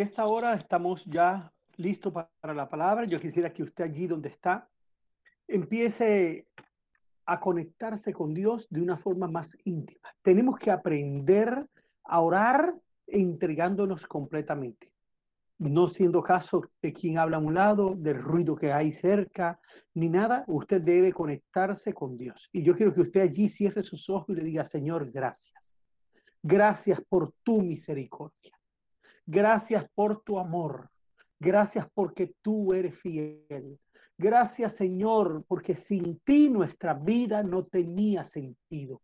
[0.00, 3.04] Esta hora estamos ya listos para la palabra.
[3.04, 4.66] Yo quisiera que usted allí donde está
[5.46, 6.46] empiece
[7.26, 10.08] a conectarse con Dios de una forma más íntima.
[10.22, 11.66] Tenemos que aprender
[12.04, 12.74] a orar
[13.06, 14.90] entregándonos completamente,
[15.58, 19.60] no siendo caso de quien habla a un lado, del ruido que hay cerca,
[19.92, 20.44] ni nada.
[20.46, 22.48] Usted debe conectarse con Dios.
[22.54, 25.76] Y yo quiero que usted allí cierre sus ojos y le diga, Señor, gracias.
[26.42, 28.59] Gracias por tu misericordia.
[29.32, 30.90] Gracias por tu amor.
[31.38, 33.78] Gracias porque tú eres fiel.
[34.18, 39.02] Gracias Señor, porque sin ti nuestra vida no tenía sentido.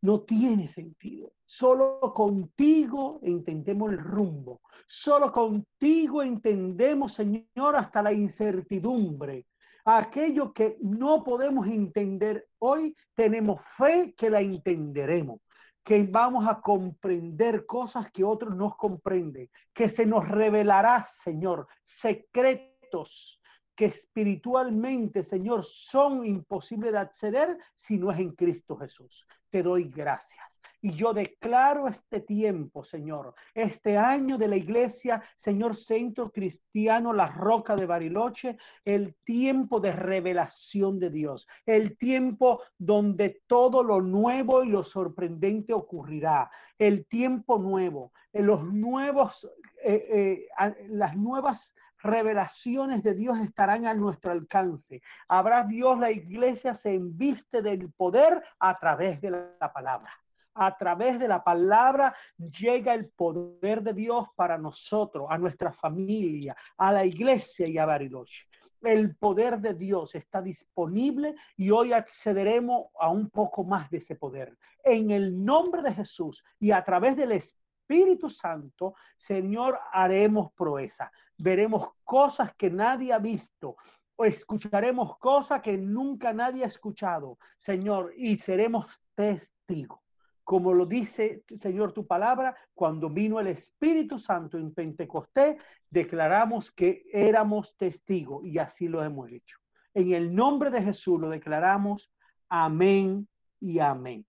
[0.00, 1.30] No tiene sentido.
[1.44, 4.62] Solo contigo entendemos el rumbo.
[4.86, 9.46] Solo contigo entendemos, Señor, hasta la incertidumbre.
[9.84, 15.40] Aquello que no podemos entender hoy, tenemos fe que la entenderemos
[15.86, 23.40] que vamos a comprender cosas que otros no comprenden, que se nos revelará, Señor, secretos
[23.72, 29.24] que espiritualmente, Señor, son imposibles de acceder si no es en Cristo Jesús.
[29.48, 30.55] Te doy gracias.
[30.86, 37.26] Y yo declaro este tiempo, Señor, este año de la iglesia, Señor Centro Cristiano, la
[37.26, 44.62] Roca de Bariloche, el tiempo de revelación de Dios, el tiempo donde todo lo nuevo
[44.62, 49.50] y lo sorprendente ocurrirá, el tiempo nuevo, los nuevos,
[49.82, 55.02] eh, eh, las nuevas revelaciones de Dios estarán a nuestro alcance.
[55.26, 60.12] Habrá Dios, la iglesia se enviste del poder a través de la palabra
[60.56, 66.56] a través de la palabra llega el poder de Dios para nosotros, a nuestra familia,
[66.78, 68.46] a la iglesia y a Bariloche.
[68.82, 74.16] El poder de Dios está disponible y hoy accederemos a un poco más de ese
[74.16, 74.56] poder.
[74.82, 81.10] En el nombre de Jesús y a través del Espíritu Santo, Señor, haremos proeza.
[81.36, 83.76] Veremos cosas que nadie ha visto
[84.18, 90.05] escucharemos cosas que nunca nadie ha escuchado, Señor, y seremos testigos
[90.46, 97.04] como lo dice, Señor, tu palabra, cuando vino el Espíritu Santo en Pentecostés, declaramos que
[97.12, 99.58] éramos testigos y así lo hemos hecho.
[99.92, 102.12] En el nombre de Jesús lo declaramos,
[102.48, 103.26] amén
[103.58, 104.24] y amén.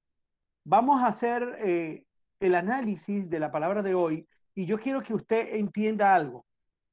[0.64, 2.04] Vamos a hacer eh,
[2.40, 6.48] el análisis de la palabra de hoy y yo quiero que usted entienda algo.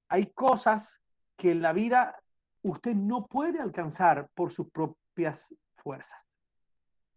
[0.06, 1.00] Hay cosas
[1.34, 2.14] que en la vida
[2.60, 6.33] usted no puede alcanzar por sus propias fuerzas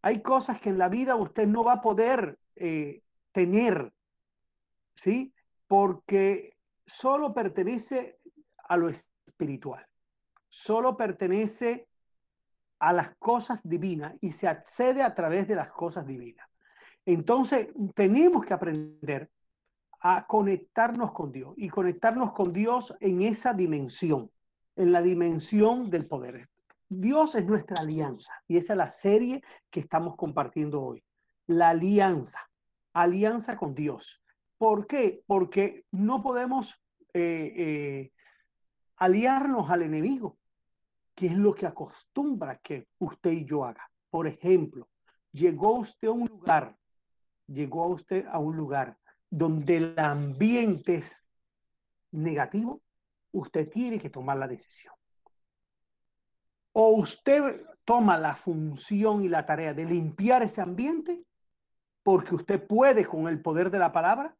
[0.01, 3.91] hay cosas que en la vida usted no va a poder eh, tener,
[4.93, 5.33] ¿sí?
[5.67, 8.19] Porque solo pertenece
[8.67, 9.85] a lo espiritual,
[10.47, 11.87] solo pertenece
[12.79, 16.47] a las cosas divinas y se accede a través de las cosas divinas.
[17.05, 19.29] Entonces, tenemos que aprender
[19.99, 24.29] a conectarnos con Dios y conectarnos con Dios en esa dimensión,
[24.75, 26.49] en la dimensión del poder.
[26.89, 31.03] Dios es nuestra alianza y esa es la serie que estamos compartiendo hoy.
[31.45, 32.49] La alianza,
[32.93, 34.21] alianza con Dios.
[34.57, 35.21] ¿Por qué?
[35.27, 36.81] Porque no podemos
[37.13, 38.11] eh, eh,
[38.95, 40.37] aliarnos al enemigo,
[41.13, 43.89] que es lo que acostumbra que usted y yo haga.
[44.09, 44.87] Por ejemplo,
[45.33, 46.77] llegó usted a un lugar,
[47.47, 48.97] llegó usted a un lugar
[49.29, 51.25] donde el ambiente es
[52.11, 52.81] negativo,
[53.31, 54.96] usted tiene que tomar la decisión
[56.79, 61.23] o usted toma la función y la tarea de limpiar ese ambiente,
[62.03, 64.35] porque usted puede con el poder de la palabra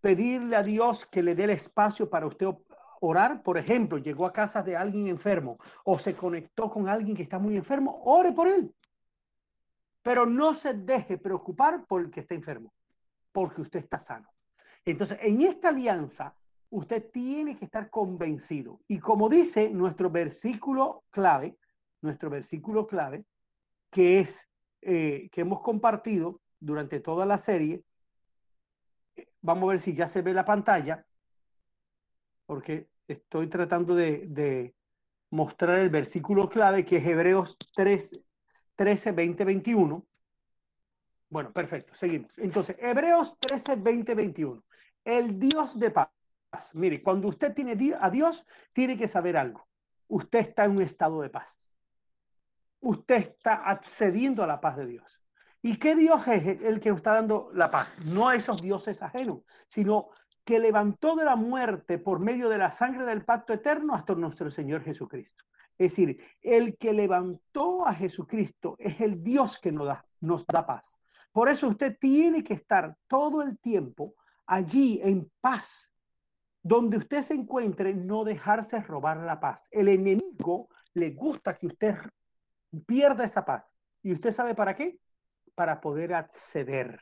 [0.00, 2.46] pedirle a Dios que le dé el espacio para usted
[3.02, 3.42] orar.
[3.42, 7.38] Por ejemplo, llegó a casa de alguien enfermo o se conectó con alguien que está
[7.38, 8.74] muy enfermo, ore por él.
[10.00, 12.72] Pero no se deje preocupar por el que está enfermo,
[13.32, 14.30] porque usted está sano.
[14.82, 16.34] Entonces, en esta alianza,
[16.70, 18.80] usted tiene que estar convencido.
[18.88, 21.58] Y como dice nuestro versículo clave,
[22.06, 23.24] nuestro versículo clave,
[23.90, 24.48] que es
[24.82, 27.82] eh, que hemos compartido durante toda la serie.
[29.40, 31.04] Vamos a ver si ya se ve la pantalla,
[32.46, 34.74] porque estoy tratando de,
[35.30, 38.20] mostrar el versículo clave que es Hebreos 3,
[38.76, 40.06] 13, 20, 21.
[41.28, 42.38] Bueno, perfecto, seguimos.
[42.38, 44.64] Entonces, Hebreos 13, 20, 21.
[45.04, 46.08] El Dios de paz.
[46.74, 49.66] Mire, cuando usted tiene a Dios, tiene que saber algo.
[50.06, 51.65] Usted está en un estado de paz
[52.86, 55.20] usted está accediendo a la paz de Dios.
[55.60, 57.98] ¿Y qué Dios es el que nos está dando la paz?
[58.06, 60.10] No a esos dioses ajenos, sino
[60.44, 64.50] que levantó de la muerte por medio de la sangre del pacto eterno hasta nuestro
[64.50, 65.44] Señor Jesucristo.
[65.76, 70.64] Es decir, el que levantó a Jesucristo es el Dios que nos da, nos da
[70.64, 71.00] paz.
[71.32, 74.14] Por eso usted tiene que estar todo el tiempo
[74.46, 75.92] allí en paz,
[76.62, 79.66] donde usted se encuentre, no dejarse robar la paz.
[79.72, 81.96] El enemigo le gusta que usted
[82.80, 83.74] pierda esa paz.
[84.02, 84.98] ¿Y usted sabe para qué?
[85.54, 87.00] Para poder acceder.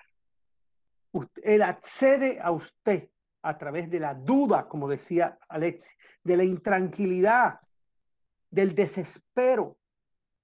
[1.43, 3.09] Él accede a usted
[3.43, 7.61] a través de la duda, como decía Alexi, de la intranquilidad,
[8.50, 9.76] del desespero.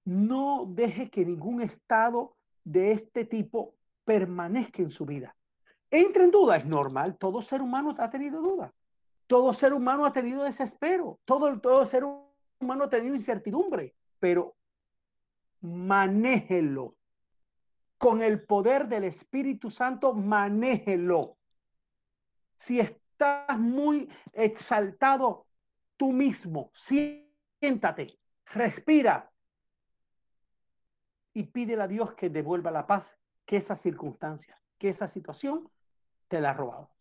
[0.05, 3.75] No deje que ningún estado de este tipo
[4.05, 5.35] permanezca en su vida.
[5.89, 8.73] Entre en duda, es normal, todo ser humano ha tenido duda.
[9.27, 12.03] Todo ser humano ha tenido desespero, todo, todo ser
[12.59, 14.55] humano ha tenido incertidumbre, pero
[15.61, 16.95] manéjelo.
[17.97, 21.37] Con el poder del Espíritu Santo, manéjelo.
[22.55, 25.47] Si estás muy exaltado
[25.97, 29.31] tú mismo, siéntate, respira
[31.33, 35.69] y pídele a Dios que devuelva la paz, que esa circunstancia, que esa situación
[36.27, 36.91] te la ha robado.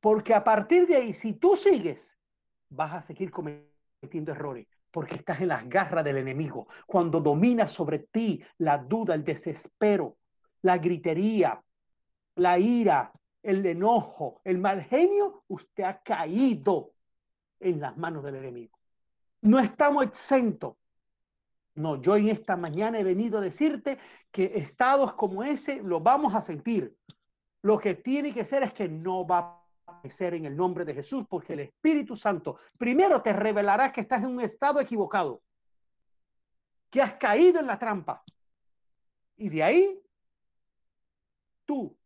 [0.00, 2.18] Porque a partir de ahí, si tú sigues,
[2.68, 6.68] vas a seguir cometiendo errores porque estás en las garras del enemigo.
[6.86, 10.18] Cuando domina sobre ti la duda, el desespero,
[10.60, 11.60] la gritería,
[12.36, 13.12] la ira,
[13.42, 16.92] el enojo, el mal genio, usted ha caído
[17.58, 18.78] en las manos del enemigo.
[19.40, 20.76] No estamos exentos.
[21.74, 23.98] No, yo en esta mañana he venido a decirte
[24.30, 26.94] que estados como ese lo vamos a sentir.
[27.62, 29.61] Lo que tiene que ser es que no va
[30.10, 34.22] ser en el nombre de Jesús, porque el Espíritu Santo primero te revelará que estás
[34.22, 35.42] en un estado equivocado,
[36.90, 38.22] que has caído en la trampa.
[39.36, 40.00] Y de ahí,
[41.64, 41.96] tú,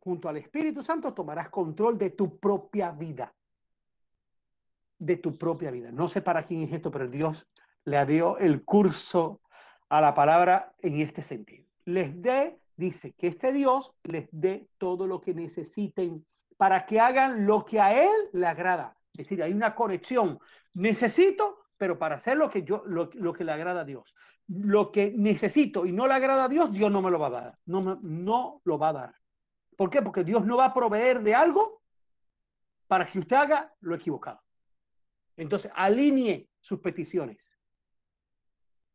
[0.00, 3.34] junto al Espíritu Santo, tomarás control de tu propia vida.
[4.98, 5.90] De tu propia vida.
[5.90, 7.46] No sé para quién es esto, pero Dios
[7.84, 9.40] le dio el curso
[9.88, 11.66] a la palabra en este sentido.
[11.84, 16.24] Les dé, dice, que este Dios les dé todo lo que necesiten
[16.56, 18.96] para que hagan lo que a él le agrada.
[19.12, 20.38] Es decir, hay una conexión.
[20.74, 24.14] Necesito, pero para hacer lo que yo, lo, que le agrada a Dios.
[24.48, 27.30] Lo que necesito y no le agrada a Dios, Dios no me lo va a
[27.30, 27.58] dar.
[27.66, 29.14] No, no lo va a dar.
[29.76, 30.02] ¿Por qué?
[30.02, 31.82] Porque Dios no va a proveer de algo
[32.86, 34.40] para que usted haga lo equivocado.
[35.36, 37.56] Entonces, alinee sus peticiones.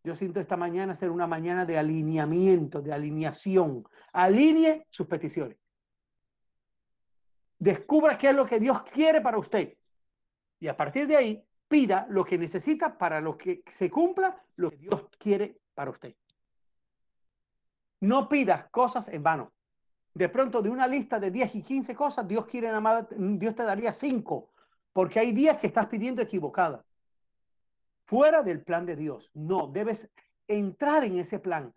[0.03, 3.83] Yo siento esta mañana ser una mañana de alineamiento, de alineación.
[4.13, 5.57] Alinee sus peticiones.
[7.59, 9.75] Descubra qué es lo que Dios quiere para usted.
[10.59, 14.71] Y a partir de ahí, pida lo que necesita para lo que se cumpla lo
[14.71, 16.15] que Dios quiere para usted.
[18.01, 19.53] No pidas cosas en vano.
[20.13, 23.63] De pronto, de una lista de 10 y 15 cosas, Dios quiere nada Dios te
[23.63, 24.50] daría 5,
[24.91, 26.83] porque hay días que estás pidiendo equivocada.
[28.06, 29.29] Fuera del plan de Dios.
[29.33, 30.09] No, debes
[30.47, 31.73] entrar en ese plan.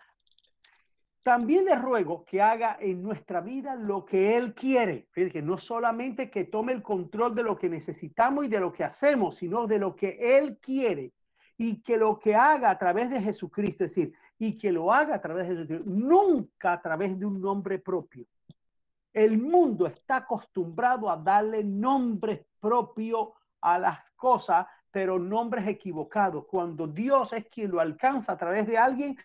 [1.22, 5.08] También le ruego que haga en nuestra vida lo que Él quiere.
[5.12, 8.82] Que no solamente que tome el control de lo que necesitamos y de lo que
[8.82, 11.12] hacemos, sino de lo que Él quiere.
[11.56, 15.14] Y que lo que haga a través de Jesucristo, es decir, y que lo haga
[15.14, 18.26] a través de Jesucristo, nunca a través de un nombre propio.
[19.12, 23.28] El mundo está acostumbrado a darle nombres propios
[23.60, 26.46] a las cosas, pero nombres equivocados.
[26.46, 29.16] Cuando Dios es quien lo alcanza a través de alguien,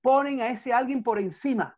[0.00, 1.76] ponen a ese alguien por encima.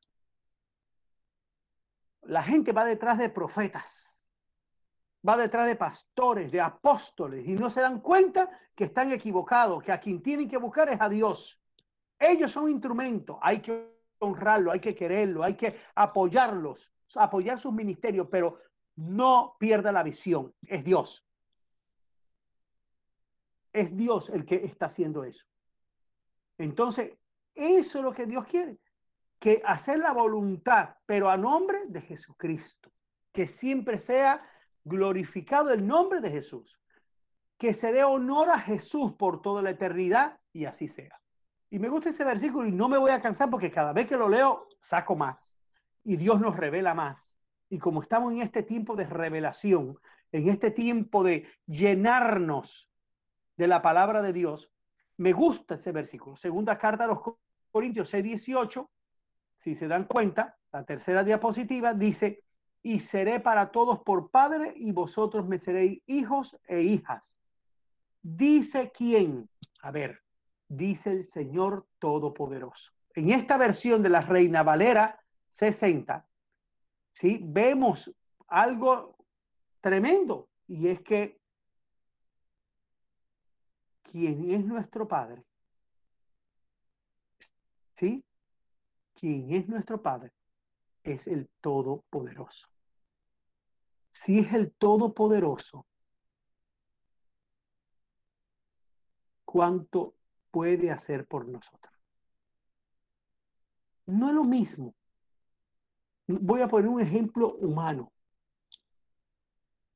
[2.23, 4.27] La gente va detrás de profetas,
[5.27, 9.93] va detrás de pastores, de apóstoles, y no se dan cuenta que están equivocados, que
[9.93, 11.61] a quien tienen que buscar es a Dios.
[12.19, 18.29] Ellos son instrumentos, hay que honrarlo, hay que quererlo, hay que apoyarlos, apoyar sus ministerios,
[18.31, 18.59] pero
[18.97, 21.27] no pierda la visión, es Dios.
[23.73, 25.47] Es Dios el que está haciendo eso.
[26.59, 27.17] Entonces,
[27.55, 28.79] eso es lo que Dios quiere,
[29.39, 32.93] que hacer la voluntad, pero a nombre de Jesucristo,
[33.33, 34.43] que siempre sea
[34.85, 36.79] glorificado el nombre de Jesús,
[37.59, 41.21] que se dé honor a Jesús por toda la eternidad y así sea.
[41.71, 44.17] Y me gusta ese versículo y no me voy a cansar porque cada vez que
[44.17, 45.57] lo leo saco más
[46.03, 47.37] y Dios nos revela más.
[47.69, 49.99] Y como estamos en este tiempo de revelación,
[50.33, 52.91] en este tiempo de llenarnos
[53.57, 54.73] de la palabra de Dios,
[55.21, 56.35] me gusta ese versículo.
[56.35, 57.19] Segunda carta a los
[57.71, 58.91] Corintios 6, 18,
[59.55, 62.43] si se dan cuenta, la tercera diapositiva dice,
[62.83, 67.39] y seré para todos por padre y vosotros me seréis hijos e hijas.
[68.23, 69.51] Dice quién?
[69.83, 70.23] A ver,
[70.67, 72.93] dice el Señor Todopoderoso.
[73.15, 76.27] En esta versión de la Reina Valera 60,
[77.13, 77.41] ¿sí?
[77.43, 78.11] vemos
[78.49, 79.17] algo
[79.83, 81.40] tremendo y es que
[84.11, 85.45] quién es nuestro Padre.
[87.95, 88.25] ¿Sí?
[89.15, 90.33] ¿Quién es nuestro Padre?
[91.03, 92.67] Es el Todopoderoso.
[94.11, 95.87] Si es el Todopoderoso,
[99.45, 100.15] ¿cuánto
[100.51, 101.95] puede hacer por nosotros?
[104.07, 104.95] No es lo mismo.
[106.27, 108.13] Voy a poner un ejemplo humano.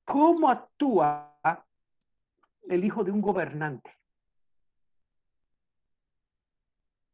[0.04, 1.36] ¿Cómo actúa
[2.68, 3.90] el hijo de un gobernante?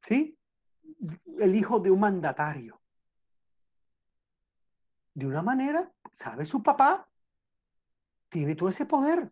[0.01, 0.39] ¿Sí?
[1.39, 2.81] El hijo de un mandatario.
[5.15, 7.09] De una manera, sabe su papá,
[8.29, 9.31] tiene todo ese poder.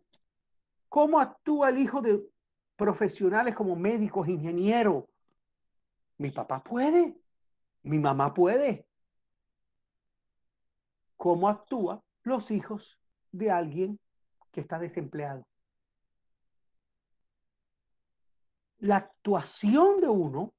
[0.88, 2.20] ¿Cómo actúa el hijo de
[2.76, 5.04] profesionales como médicos, ingenieros?
[6.16, 7.16] Mi papá puede,
[7.82, 8.87] mi mamá puede.
[11.16, 12.98] ¿Cómo actúa los hijos
[13.32, 14.00] de alguien
[14.50, 15.46] que está desempleado?
[18.78, 20.54] La actuación de uno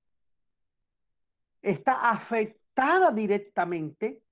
[1.61, 4.23] está afectada directamente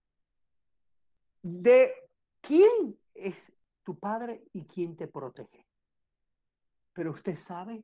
[1.42, 1.94] de
[2.42, 3.52] quién es
[3.84, 5.66] tu padre y quién te protege.
[6.94, 7.84] Pero usted sabe,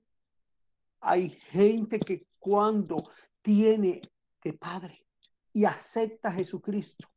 [1.01, 2.97] hay gente que cuando
[3.41, 4.01] tiene
[4.41, 5.05] de padre
[5.53, 7.09] y acepta a Jesucristo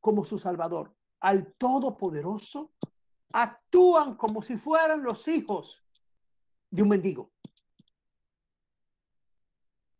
[0.00, 2.72] como su Salvador, al Todopoderoso,
[3.32, 5.84] actúan como si fueran los hijos
[6.70, 7.30] de un mendigo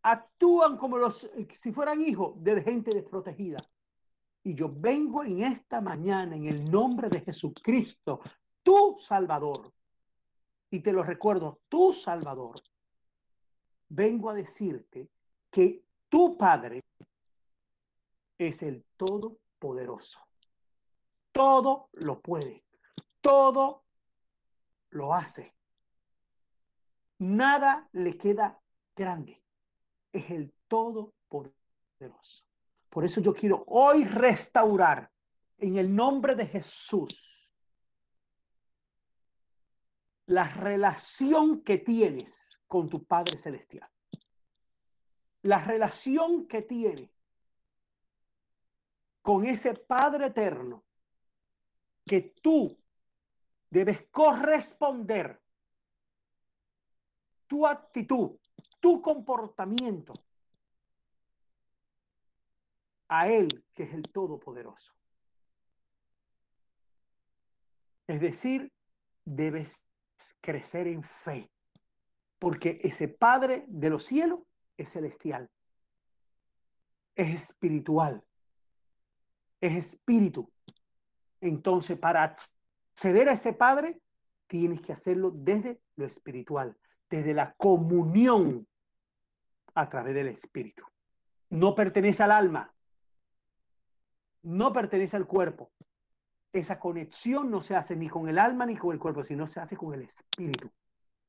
[0.03, 3.59] actúan como los, si fueran hijos de gente desprotegida.
[4.43, 8.21] Y yo vengo en esta mañana en el nombre de Jesucristo,
[8.63, 9.73] tu Salvador.
[10.71, 12.61] Y te lo recuerdo, tu Salvador.
[13.89, 15.11] Vengo a decirte
[15.51, 16.85] que tu Padre
[18.39, 20.21] es el Todopoderoso.
[21.33, 22.65] Todo lo puede.
[23.21, 23.85] Todo
[24.91, 25.55] lo hace.
[27.19, 28.59] Nada le queda
[28.97, 29.43] grande
[30.13, 32.45] es el Todopoderoso.
[32.89, 35.11] Por eso yo quiero hoy restaurar
[35.59, 37.55] en el nombre de Jesús
[40.27, 43.89] la relación que tienes con tu Padre Celestial.
[45.43, 47.11] La relación que tienes
[49.23, 50.85] con ese Padre Eterno
[52.07, 52.77] que tú
[53.69, 55.41] debes corresponder
[57.47, 58.40] tu actitud
[58.81, 60.15] tu comportamiento
[63.09, 64.93] a Él, que es el Todopoderoso.
[68.07, 68.73] Es decir,
[69.25, 69.83] debes
[70.41, 71.51] crecer en fe,
[72.39, 74.41] porque ese Padre de los cielos
[74.77, 75.51] es celestial,
[77.15, 78.25] es espiritual,
[79.61, 80.51] es espíritu.
[81.41, 84.01] Entonces, para acceder a ese Padre,
[84.47, 86.77] tienes que hacerlo desde lo espiritual,
[87.11, 88.67] desde la comunión
[89.75, 90.85] a través del espíritu.
[91.51, 92.73] No pertenece al alma,
[94.43, 95.73] no pertenece al cuerpo.
[96.53, 99.61] Esa conexión no se hace ni con el alma ni con el cuerpo, sino se
[99.61, 100.71] hace con el espíritu.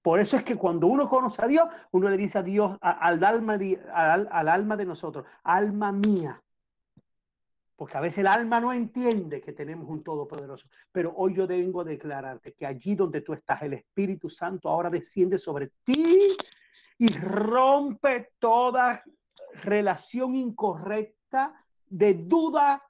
[0.02, 3.24] Por eso es que cuando uno conoce a Dios, uno le dice a Dios, al,
[3.24, 3.58] alma
[3.94, 6.42] al alma de nosotros, alma mía,
[7.82, 10.70] porque a veces el alma no entiende que tenemos un Todopoderoso.
[10.92, 14.88] Pero hoy yo vengo a declararte que allí donde tú estás, el Espíritu Santo ahora
[14.88, 16.38] desciende sobre ti
[17.00, 19.04] y rompe toda
[19.64, 22.84] relación incorrecta de duda,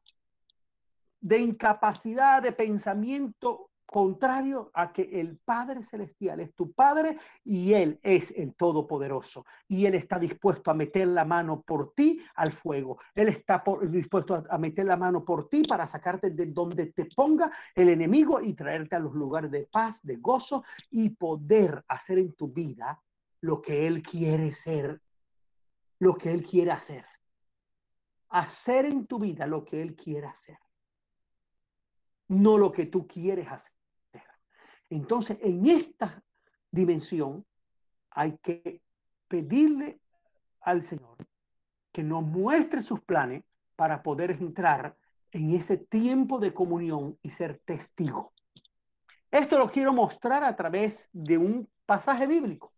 [1.21, 7.99] de incapacidad, de pensamiento contrario a que el Padre Celestial es tu Padre y Él
[8.01, 9.45] es el Todopoderoso.
[9.67, 12.97] Y Él está dispuesto a meter la mano por ti al fuego.
[13.13, 17.51] Él está dispuesto a, meter la mano por ti para sacarte de donde te ponga
[17.75, 22.31] el enemigo y traerte a los lugares de paz, de gozo y poder hacer en
[22.31, 22.97] tu vida
[23.41, 25.01] lo que Él quiere ser,
[25.99, 27.03] lo que Él quiere hacer.
[28.29, 30.57] Hacer en tu vida lo que Él quiere hacer
[32.31, 33.73] no lo que tú quieres hacer.
[34.91, 36.21] Entonces, en esta
[36.69, 37.45] dimensión
[38.09, 38.81] hay que
[39.27, 40.01] pedirle
[40.59, 41.15] al Señor
[41.93, 43.43] que nos muestre sus planes
[43.77, 44.97] para poder entrar
[45.31, 48.33] en ese tiempo de comunión y ser testigo.
[49.31, 52.73] Esto lo quiero mostrar a través de un pasaje bíblico.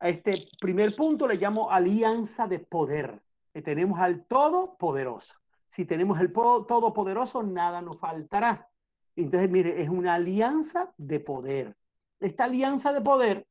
[0.00, 3.22] A este primer punto le llamo alianza de poder.
[3.54, 5.34] Que tenemos al Todopoderoso.
[5.68, 8.68] Si tenemos el Todopoderoso, nada nos faltará.
[9.16, 11.76] Entonces, mire, es una alianza de poder.
[12.20, 13.46] Esta alianza de poder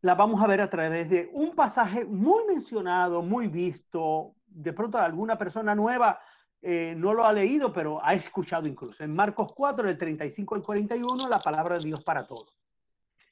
[0.00, 4.34] la vamos a ver a través de un pasaje muy mencionado, muy visto.
[4.46, 6.20] De pronto alguna persona nueva
[6.62, 9.02] eh, no lo ha leído, pero ha escuchado incluso.
[9.04, 12.56] En Marcos 4, del 35 al 41, la palabra de Dios para todos.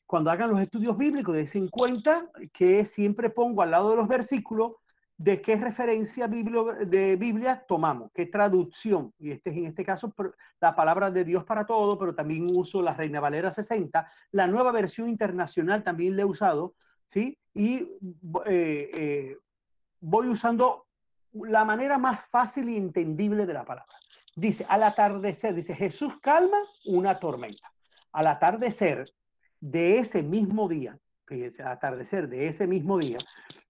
[0.06, 4.74] Cuando hagan los estudios bíblicos, den cuenta que siempre pongo al lado de los versículos
[5.18, 9.14] de qué referencia de Biblia tomamos, qué traducción.
[9.18, 10.14] Y este es en este caso
[10.60, 14.06] la palabra de Dios para todo, pero también uso la Reina Valera 60.
[14.32, 16.74] La nueva versión internacional también la he usado,
[17.06, 17.38] ¿sí?
[17.54, 17.88] Y
[18.46, 19.38] eh, eh,
[20.00, 20.86] voy usando
[21.32, 23.94] la manera más fácil y entendible de la palabra.
[24.34, 27.72] Dice, al atardecer, dice, Jesús calma una tormenta.
[28.12, 29.10] Al atardecer
[29.60, 33.16] de ese mismo día, fíjense, al atardecer de ese mismo día,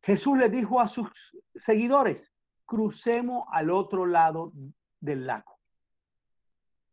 [0.07, 1.11] Jesús le dijo a sus
[1.57, 2.33] seguidores,
[2.65, 4.53] crucemos al otro lado
[5.01, 5.59] del lago.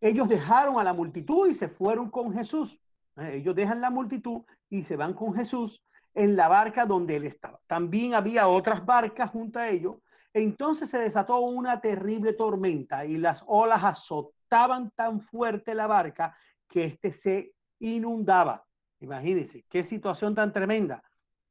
[0.02, 2.82] Ellos dejaron a la multitud y se fueron con Jesús.
[3.18, 7.26] Eh, ellos dejan la multitud y se van con Jesús en la barca donde él
[7.26, 7.60] estaba.
[7.68, 9.98] También había otras barcas junto a ellos.
[10.34, 16.36] Entonces se desató una terrible tormenta y las olas azotaban tan fuerte la barca
[16.68, 18.66] que éste se inundaba.
[19.02, 21.04] Imagínense, qué situación tan tremenda.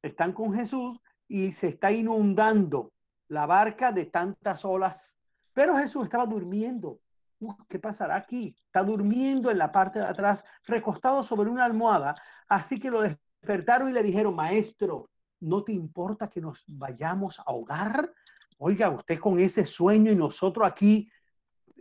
[0.02, 0.98] Están con Jesús
[1.32, 2.92] y se está inundando
[3.28, 5.16] la barca de tantas olas.
[5.54, 7.00] Pero Jesús estaba durmiendo.
[7.70, 8.54] ¿Qué pasará aquí?
[8.66, 12.14] Está durmiendo en la parte de atrás, recostado sobre una almohada.
[12.48, 15.08] Así que lo despertaron y le dijeron, maestro,
[15.40, 18.12] ¿no te importa que nos vayamos a ahogar?
[18.58, 21.10] Oiga, usted con ese sueño y nosotros aquí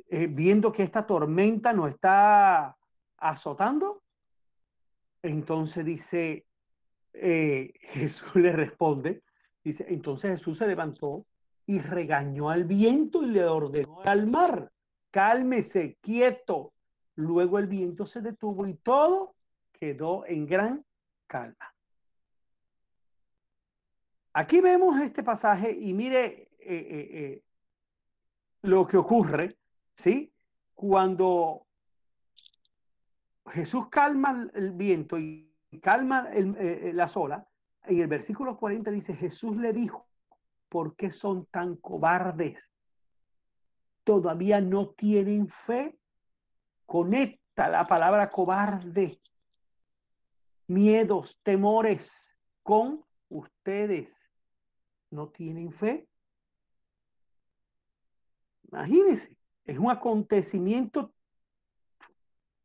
[0.08, 2.78] eh, viendo que esta tormenta nos está
[3.18, 4.02] azotando.
[5.22, 6.48] Entonces dice,
[7.12, 9.24] eh, Jesús le responde,
[9.64, 11.26] Dice, entonces Jesús se levantó
[11.66, 14.72] y regañó al viento y le ordenó al mar,
[15.12, 16.74] cálmese, quieto.
[17.16, 19.36] Luego el viento se detuvo y todo
[19.72, 20.86] quedó en gran
[21.28, 21.74] calma.
[24.34, 27.44] Aquí vemos este pasaje y mire eh, eh, eh,
[28.62, 29.58] lo que ocurre,
[29.94, 30.34] ¿sí?
[30.74, 31.68] Cuando
[33.48, 37.46] Jesús calma el viento y calma la olas,
[37.84, 40.08] en el versículo 40 dice, Jesús le dijo,
[40.70, 42.72] ¿por qué son tan cobardes?
[44.04, 45.98] ¿Todavía no tienen fe?
[46.86, 49.20] Conecta la palabra cobarde,
[50.68, 54.30] miedos, temores con ustedes.
[55.10, 56.08] ¿No tienen fe?
[58.64, 61.14] Imagínense, es un acontecimiento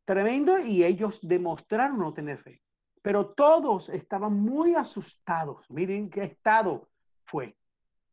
[0.05, 2.61] tremendo y ellos demostraron no tener fe
[3.07, 5.71] pero todos estaban muy asustados.
[5.71, 6.89] Miren qué estado
[7.23, 7.57] fue.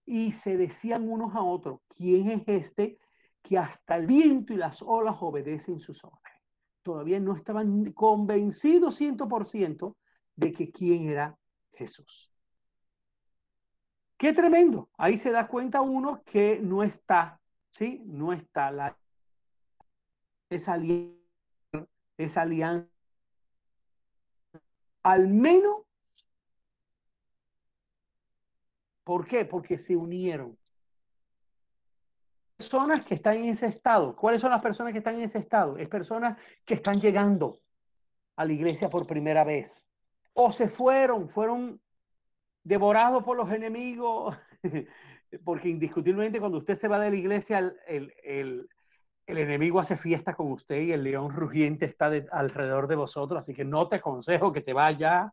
[0.07, 3.01] Y se decían unos a otros, ¿quién es este
[3.43, 6.41] que hasta el viento y las olas obedecen sus órdenes?
[6.85, 9.97] Todavía no estaban convencidos ciento por ciento
[10.37, 11.37] de que quién era
[11.73, 12.33] Jesús.
[14.17, 14.91] Qué tremendo.
[14.97, 17.41] Ahí se da cuenta uno que no está,
[17.73, 18.01] ¿sí?
[18.07, 18.97] No está la,
[20.49, 20.75] esa
[22.43, 22.94] alianza
[25.05, 25.83] al menos,
[29.05, 29.45] ¿por qué?
[29.45, 30.59] Porque se unieron.
[32.57, 34.17] Personas que están en ese estado.
[34.17, 35.77] ¿Cuáles son las personas que están en ese estado?
[35.77, 37.61] Es personas que están llegando
[38.37, 39.85] a la iglesia por primera vez.
[40.33, 41.81] O se fueron, fueron
[42.63, 44.35] devorados por los enemigos.
[45.45, 48.69] Porque indiscutiblemente cuando usted se va de la iglesia, el, el, el
[49.27, 53.65] enemigo hace fiesta con usted y el león rugiente está alrededor de vosotros, así que
[53.65, 55.33] no te aconsejo que te vayas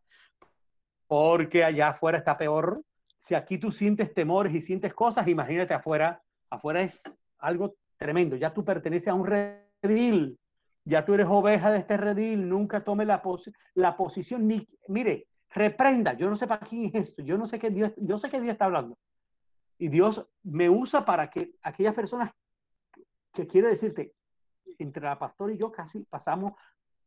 [1.07, 2.81] porque allá afuera está peor.
[3.19, 6.21] Si aquí tú sientes temores y sientes cosas, imagínate afuera.
[6.49, 8.37] Afuera es algo tremendo.
[8.37, 10.39] Ya tú perteneces a un redil.
[10.85, 12.47] Ya tú eres oveja de este redil.
[12.47, 13.21] Nunca tome la,
[13.73, 16.13] la posición ni, mire, reprenda.
[16.13, 17.23] Yo no sé para quién es esto.
[17.23, 18.97] Yo no sé qué Dios, yo sé que Dios está hablando.
[19.77, 22.31] Y Dios me usa para que aquellas personas
[23.31, 24.13] que quiero decirte,
[24.77, 26.53] entre la pastora y yo casi pasamos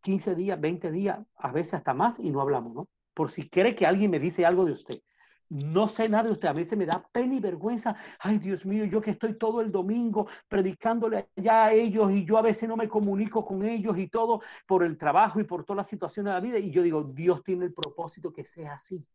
[0.03, 2.89] 15 días, 20 días, a veces hasta más y no hablamos, ¿no?
[3.15, 5.01] Por si quiere que alguien me dice algo de usted.
[5.49, 7.97] No sé nada de usted, a veces me da pena y vergüenza.
[8.19, 12.39] Ay, Dios mío, yo que estoy todo el domingo predicándole allá a ellos y yo
[12.39, 15.79] a veces no me comunico con ellos y todo por el trabajo y por toda
[15.79, 16.59] la situación de la vida.
[16.59, 19.07] Y yo digo, Dios tiene el propósito que sea así.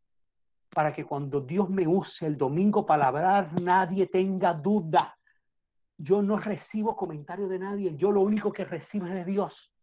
[0.70, 5.19] Para que cuando Dios me use el domingo para hablar, nadie tenga duda
[6.00, 9.74] yo no recibo comentarios de nadie, yo lo único que recibo es de Dios.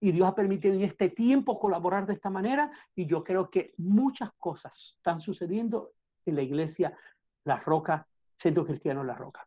[0.00, 3.72] Y Dios ha permitido en este tiempo colaborar de esta manera y yo creo que
[3.78, 5.92] muchas cosas están sucediendo
[6.26, 6.96] en la iglesia
[7.44, 9.46] La Roca, Centro Cristiano La Roca.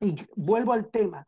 [0.00, 1.26] Y vuelvo al tema.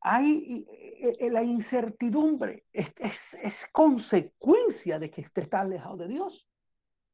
[0.00, 6.48] Hay eh, eh, la incertidumbre, es, consecuencia de que usted está alejado de Dios.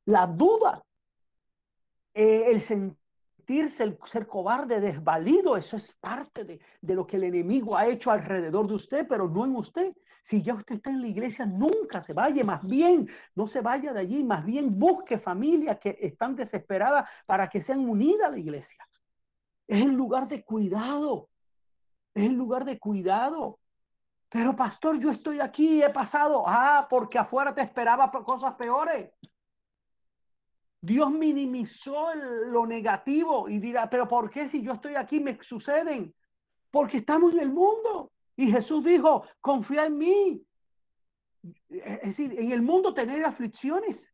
[0.05, 0.85] La duda,
[2.13, 3.04] eh, el sentido
[3.45, 7.87] sentirse, el ser cobarde, desvalido, eso es parte de, de, lo que el enemigo ha
[7.87, 9.95] hecho alrededor de usted, pero no en usted.
[10.23, 13.93] Si ya usted está en la iglesia, nunca se vaya, más bien, no se vaya
[13.93, 18.39] de allí, más bien busque familias que están desesperadas para que sean unidas a la
[18.39, 18.89] iglesia.
[19.67, 21.29] Es el lugar de cuidado,
[22.15, 23.61] es el lugar de cuidado.
[24.31, 29.11] Pero pastor, yo estoy aquí, he pasado, ah, porque afuera te esperaba cosas peores.
[30.85, 36.15] Dios minimizó lo negativo y dirá, pero ¿por qué si yo estoy aquí me suceden?
[36.71, 38.13] Porque estamos en el mundo.
[38.37, 40.47] Y Jesús dijo, confía en mí.
[41.71, 44.13] Es decir, en el mundo tener aflicciones,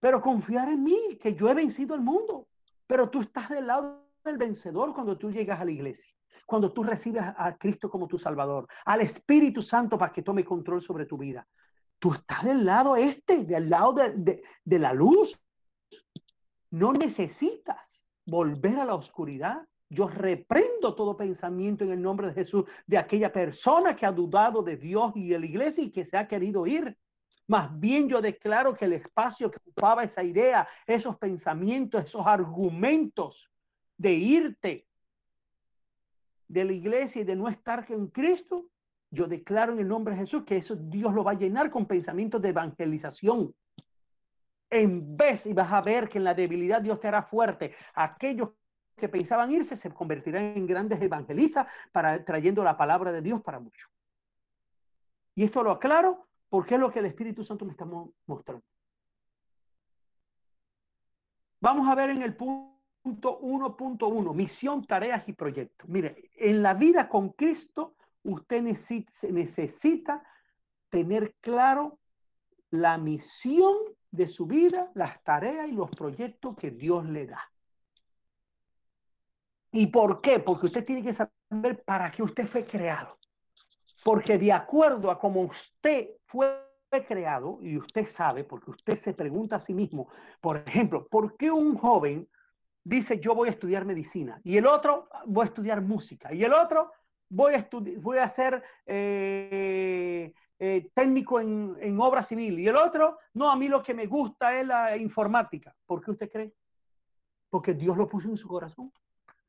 [0.00, 2.48] pero confiar en mí, que yo he vencido el mundo.
[2.86, 6.14] Pero tú estás del lado del vencedor cuando tú llegas a la iglesia,
[6.46, 10.80] cuando tú recibes a Cristo como tu Salvador, al Espíritu Santo para que tome control
[10.80, 11.46] sobre tu vida.
[11.98, 15.41] Tú estás del lado este, del lado de la luz,
[16.72, 19.68] no necesitas volver a la oscuridad.
[19.90, 24.62] Yo reprendo todo pensamiento en el nombre de Jesús de aquella persona que ha dudado
[24.62, 26.96] de Dios y de la iglesia y que se ha querido ir.
[27.46, 33.50] Más bien yo declaro que el espacio que ocupaba esa idea, esos pensamientos, esos argumentos
[33.98, 34.88] de irte
[36.48, 38.66] de la iglesia y de no estar en Cristo,
[39.10, 41.84] yo declaro en el nombre de Jesús que eso Dios lo va a llenar con
[41.84, 43.54] pensamientos de evangelización,
[44.72, 47.74] en vez y vas a ver que en la debilidad Dios te hará fuerte.
[47.94, 48.50] Aquellos
[48.96, 53.60] que pensaban irse se convertirán en grandes evangelistas para trayendo la palabra de Dios para
[53.60, 53.90] muchos.
[55.34, 57.86] Y esto lo aclaro porque es lo que el Espíritu Santo me está
[58.26, 58.64] mostrando.
[61.60, 65.88] Vamos a ver en el punto 1.1, misión, tareas y proyectos.
[65.88, 70.22] Mire, en la vida con Cristo usted necesita
[70.88, 71.98] tener claro
[72.70, 73.76] la misión
[74.12, 77.50] de su vida, las tareas y los proyectos que Dios le da.
[79.72, 80.38] ¿Y por qué?
[80.38, 83.18] Porque usted tiene que saber para qué usted fue creado.
[84.04, 86.62] Porque de acuerdo a cómo usted fue
[87.08, 90.08] creado, y usted sabe, porque usted se pregunta a sí mismo,
[90.42, 92.28] por ejemplo, ¿por qué un joven
[92.84, 96.52] dice yo voy a estudiar medicina y el otro voy a estudiar música y el
[96.52, 96.90] otro
[97.28, 98.62] voy a, voy a ser
[100.64, 104.06] eh, técnico en, en, obra civil y el otro, no, a mí lo que me
[104.06, 105.74] gusta es la informática.
[105.84, 106.54] ¿Por qué usted cree?
[107.50, 108.92] Porque Dios lo puso en su corazón.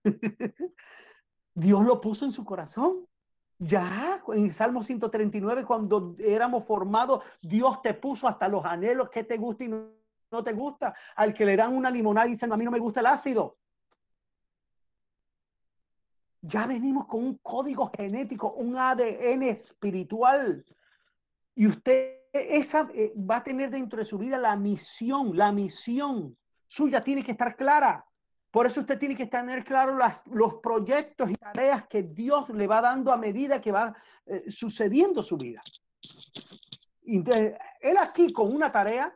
[1.53, 3.07] Dios lo puso en su corazón.
[3.59, 9.23] Ya, en el Salmo 139, cuando éramos formados, Dios te puso hasta los anhelos que
[9.23, 10.95] te gusta y no, te gusta.
[11.15, 13.59] Al que le dan una limonada y dicen, a mí no me gusta el ácido
[16.45, 20.65] ya venimos con un código genético, un ADN espiritual.
[21.55, 26.35] Y usted esa, eh, va a tener dentro de su vida la misión, la misión
[26.67, 28.05] suya tiene que estar clara.
[28.49, 32.67] Por eso usted tiene que tener claro las, los proyectos y tareas que Dios le
[32.67, 35.61] va dando a medida que va eh, sucediendo su vida.
[37.05, 39.15] Entonces, él aquí con una tarea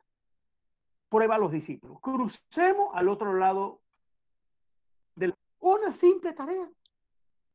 [1.09, 1.99] prueba a los discípulos.
[2.01, 3.81] Crucemos al otro lado
[5.15, 6.69] de una simple tarea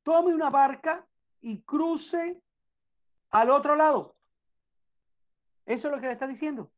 [0.03, 1.07] tome una barca
[1.41, 2.41] y cruce
[3.31, 4.17] al otro lado.
[5.67, 6.71] Eso es lo que le está diciendo.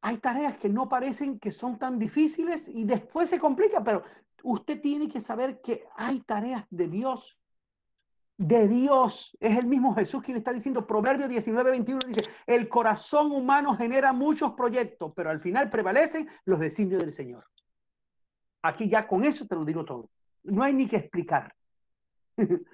[0.00, 4.04] Hay tareas que no parecen que son tan difíciles y después se complica, pero
[4.42, 7.38] usted tiene que saber que hay tareas de Dios.
[8.36, 9.36] De Dios.
[9.40, 14.12] Es el mismo Jesús quien está diciendo, Proverbio 19, 21 dice, el corazón humano genera
[14.12, 17.46] muchos proyectos, pero al final prevalecen los designios del Señor.
[18.62, 20.10] Aquí ya con eso te lo digo todo
[20.44, 21.54] no hay ni que explicar.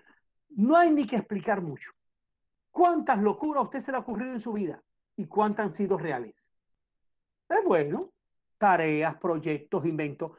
[0.50, 1.90] no hay ni que explicar mucho.
[2.70, 4.82] ¿Cuántas locuras a usted se le ha ocurrido en su vida
[5.16, 6.50] y cuántas han sido reales?
[7.48, 8.12] Es bueno,
[8.58, 10.32] tareas, proyectos, inventos.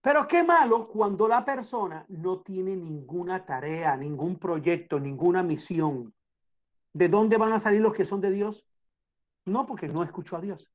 [0.00, 6.12] Pero qué malo cuando la persona no tiene ninguna tarea, ningún proyecto, ninguna misión.
[6.92, 8.66] ¿De dónde van a salir los que son de Dios?
[9.44, 10.68] No, porque no escuchó a Dios.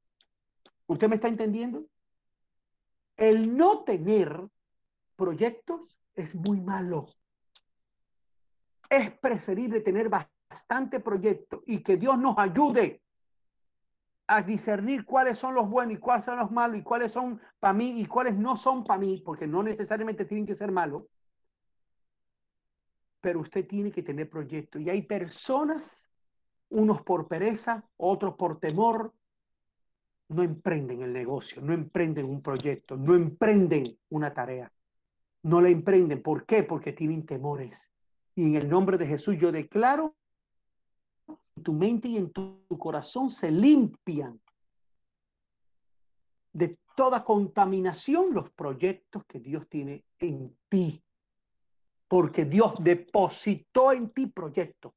[0.87, 1.85] ¿Usted me está entendiendo?
[3.17, 4.47] El no tener
[5.17, 7.07] proyectos es muy malo.
[8.89, 13.01] Es preferible tener bastante proyecto y que Dios nos ayude
[14.27, 17.73] a discernir cuáles son los buenos y cuáles son los malos y cuáles son para
[17.73, 21.03] mí y cuáles no son para mí, porque no necesariamente tienen que ser malos.
[23.21, 24.81] Pero usted tiene que tener proyectos.
[24.81, 26.09] Y hay personas,
[26.69, 29.13] unos por pereza, otros por temor,
[30.29, 34.71] no emprenden el negocio, no emprenden un proyecto, no emprenden una tarea
[35.47, 36.21] no la emprenden.
[36.21, 36.63] ¿Por qué?
[36.63, 37.89] Porque tienen temores.
[38.37, 40.15] Y en el nombre de Jesús yo declaro,
[41.63, 44.39] tu mente y en tu corazón se limpian
[46.53, 51.03] de toda contaminación los proyectos que Dios tiene en ti.
[52.07, 54.93] Porque Dios depositó en ti proyectos.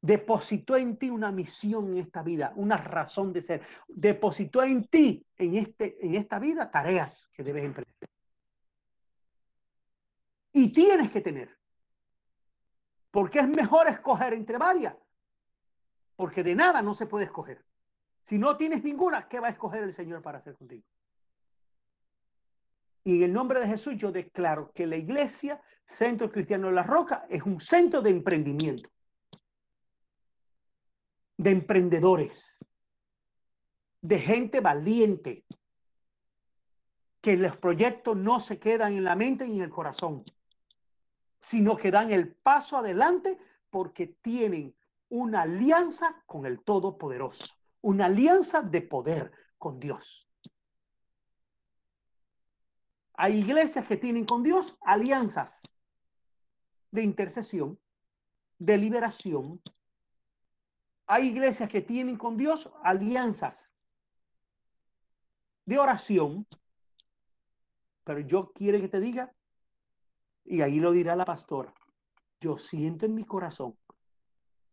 [0.00, 3.62] Depositó en ti una misión en esta vida, una razón de ser.
[3.86, 8.10] Depositó en ti, en, este, en esta vida, tareas que debes emprender.
[10.52, 11.56] Y tienes que tener.
[13.16, 14.94] Porque es mejor escoger entre varias.
[16.16, 17.64] Porque de nada no se puede escoger.
[18.20, 20.84] Si no tienes ninguna, ¿qué va a escoger el Señor para hacer contigo?
[23.04, 26.82] Y en el nombre de Jesús yo declaro que la iglesia, Centro Cristiano de la
[26.82, 28.90] Roca, es un centro de emprendimiento,
[31.38, 32.58] de emprendedores,
[34.02, 35.46] de gente valiente,
[37.22, 40.22] que los proyectos no se quedan en la mente y en el corazón,
[41.46, 43.38] sino que dan el paso adelante
[43.70, 44.74] porque tienen
[45.08, 47.56] una alianza con el Todopoderoso
[47.86, 50.28] una alianza de poder con Dios.
[53.14, 55.62] Hay iglesias que tienen con Dios alianzas
[56.90, 57.78] de intercesión,
[58.58, 59.62] de liberación.
[61.06, 63.72] Hay iglesias que tienen con Dios alianzas
[65.64, 66.44] de oración.
[68.02, 69.32] Pero yo quiero que te diga,
[70.46, 71.72] y ahí lo dirá la pastora,
[72.40, 73.76] yo siento en mi corazón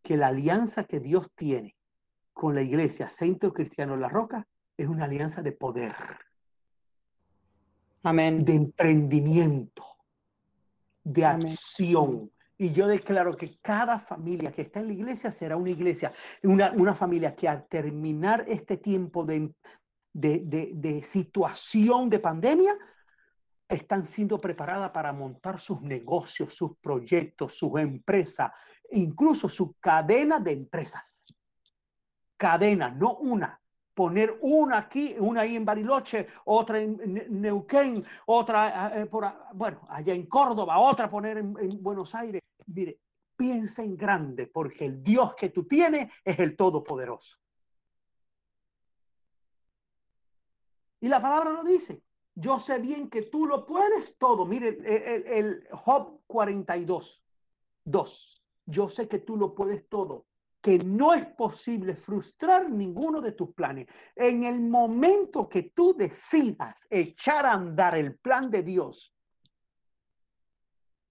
[0.01, 1.75] que la alianza que Dios tiene
[2.33, 5.95] con la iglesia Centro Cristiano La Roca es una alianza de poder.
[8.03, 8.43] Amén.
[8.43, 9.85] De emprendimiento,
[11.03, 12.31] de acción.
[12.57, 16.11] Y yo declaro que cada familia que está en la iglesia será una iglesia,
[16.43, 19.53] una, una familia que al terminar este tiempo de,
[20.11, 22.77] de, de situación de pandemia,
[23.75, 28.51] están siendo preparadas para montar sus negocios, sus proyectos, sus empresas,
[28.91, 31.23] incluso su cadena de empresas
[32.43, 33.57] cadena, no una.
[33.93, 40.13] Poner una aquí, una ahí en Bariloche, otra en Neuquén, otra eh, por, bueno, allá
[40.13, 42.41] en Córdoba, otra poner en, Buenos Aires.
[42.65, 42.99] Mire,
[43.33, 47.37] piensa en grande, porque el Dios que tú tienes es el Todopoderoso.
[50.99, 52.01] Y la palabra lo dice.
[52.35, 54.45] Yo sé bien que tú lo puedes todo.
[54.45, 57.23] Mire, el, el Job 42,
[57.85, 58.43] 2.
[58.65, 60.25] Yo sé que tú lo puedes todo
[60.63, 63.85] que no es posible frustrar ninguno de tus planes.
[64.15, 69.13] En el momento que tú decidas echar a andar el plan de Dios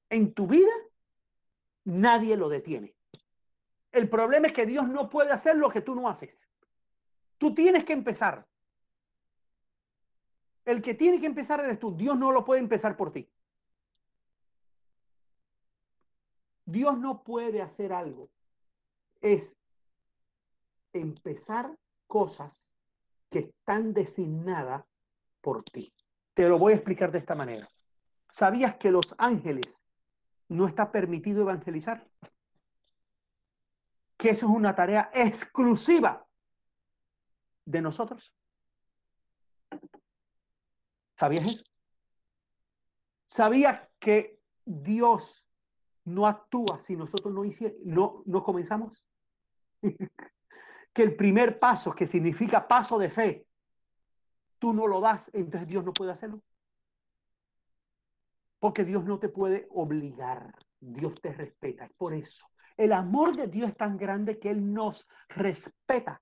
[0.09, 0.73] en tu vida,
[1.85, 2.97] nadie lo detiene.
[3.91, 6.49] El problema es que Dios no puede hacer lo que tú no haces.
[7.37, 8.49] Tú tienes que empezar.
[10.65, 11.97] El que tiene que empezar eres tú.
[11.97, 13.29] Dios no lo puede empezar por ti.
[16.65, 18.31] Dios no puede hacer algo
[19.23, 19.57] es
[20.93, 21.75] empezar
[22.07, 22.75] cosas
[23.31, 24.85] que están designadas
[25.41, 25.95] por ti.
[26.35, 27.69] Te lo voy a explicar de esta manera.
[28.29, 29.85] ¿Sabías que los ángeles
[30.49, 32.07] no está permitido evangelizar?
[34.17, 36.27] Que eso es una tarea exclusiva
[37.65, 38.35] de nosotros.
[41.23, 41.65] ¿Sabías eso?
[43.27, 45.47] ¿Sabías que Dios
[46.05, 47.45] no actúa si nosotros no,
[47.85, 49.07] no, no comenzamos?
[50.93, 53.47] que el primer paso, que significa paso de fe,
[54.59, 56.43] tú no lo das, entonces Dios no puede hacerlo.
[58.59, 61.89] Porque Dios no te puede obligar, Dios te respeta.
[61.97, 66.21] Por eso, el amor de Dios es tan grande que Él nos respeta.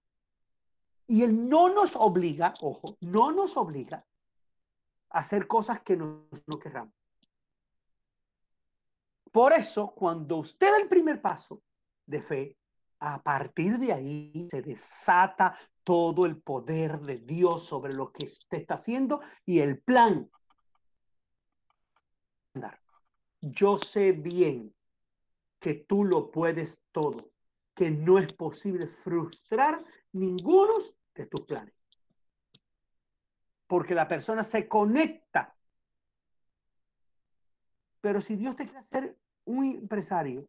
[1.06, 4.04] Y Él no nos obliga, ojo, no nos obliga
[5.10, 6.94] hacer cosas que no, no querramos.
[9.30, 11.62] Por eso, cuando usted da el primer paso
[12.06, 12.58] de fe,
[12.98, 18.58] a partir de ahí se desata todo el poder de Dios sobre lo que usted
[18.58, 20.30] está haciendo y el plan.
[23.40, 24.74] Yo sé bien
[25.58, 27.30] que tú lo puedes todo,
[27.74, 30.74] que no es posible frustrar ninguno
[31.14, 31.79] de tus planes.
[33.70, 35.54] Porque la persona se conecta.
[38.00, 40.48] Pero si Dios te quiere hacer un empresario,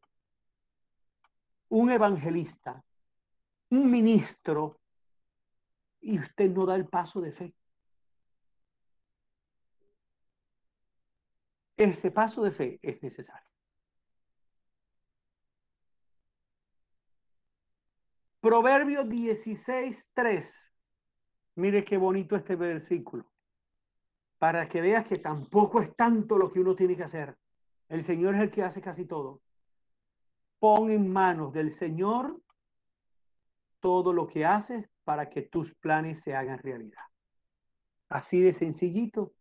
[1.70, 2.84] un evangelista,
[3.70, 4.80] un ministro,
[6.02, 7.54] y usted no da el paso de fe.
[11.78, 13.48] Ese paso de fe es necesario.
[18.40, 20.71] Proverbio 16, 3.
[21.56, 23.26] Mire qué bonito este versículo.
[24.38, 27.38] Para que veas que tampoco es tanto lo que uno tiene que hacer.
[27.90, 29.42] El Señor es el que hace casi todo
[30.62, 32.40] pon en manos del Señor
[33.80, 37.02] todo lo que haces para que tus planes se hagan realidad.
[38.10, 39.34] Así de sencillito.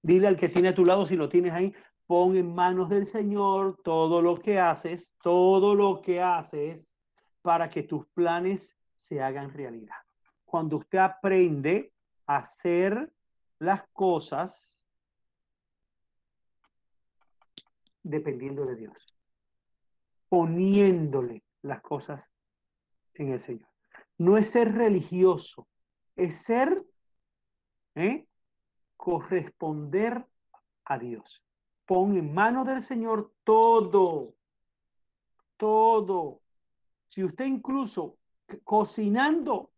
[0.00, 1.74] Dile al que tiene a tu lado, si lo tienes ahí,
[2.06, 6.94] pon en manos del Señor todo lo que haces, todo lo que haces
[7.42, 9.96] para que tus planes se hagan realidad.
[10.48, 11.92] Cuando usted aprende
[12.24, 13.12] a hacer
[13.58, 14.82] las cosas
[18.02, 19.06] dependiendo de Dios,
[20.30, 22.30] poniéndole las cosas
[23.12, 23.68] en el Señor.
[24.16, 25.68] No es ser religioso,
[26.16, 26.82] es ser,
[27.94, 28.26] ¿eh?
[28.96, 30.26] corresponder
[30.86, 31.44] a Dios.
[31.84, 34.34] Pon en manos del Señor todo,
[35.58, 36.40] todo.
[37.06, 38.16] Si usted incluso
[38.64, 39.72] cocinando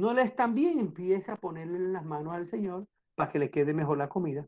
[0.00, 3.50] no le están bien, empieza a ponerle en las manos al Señor para que le
[3.50, 4.46] quede mejor la comida.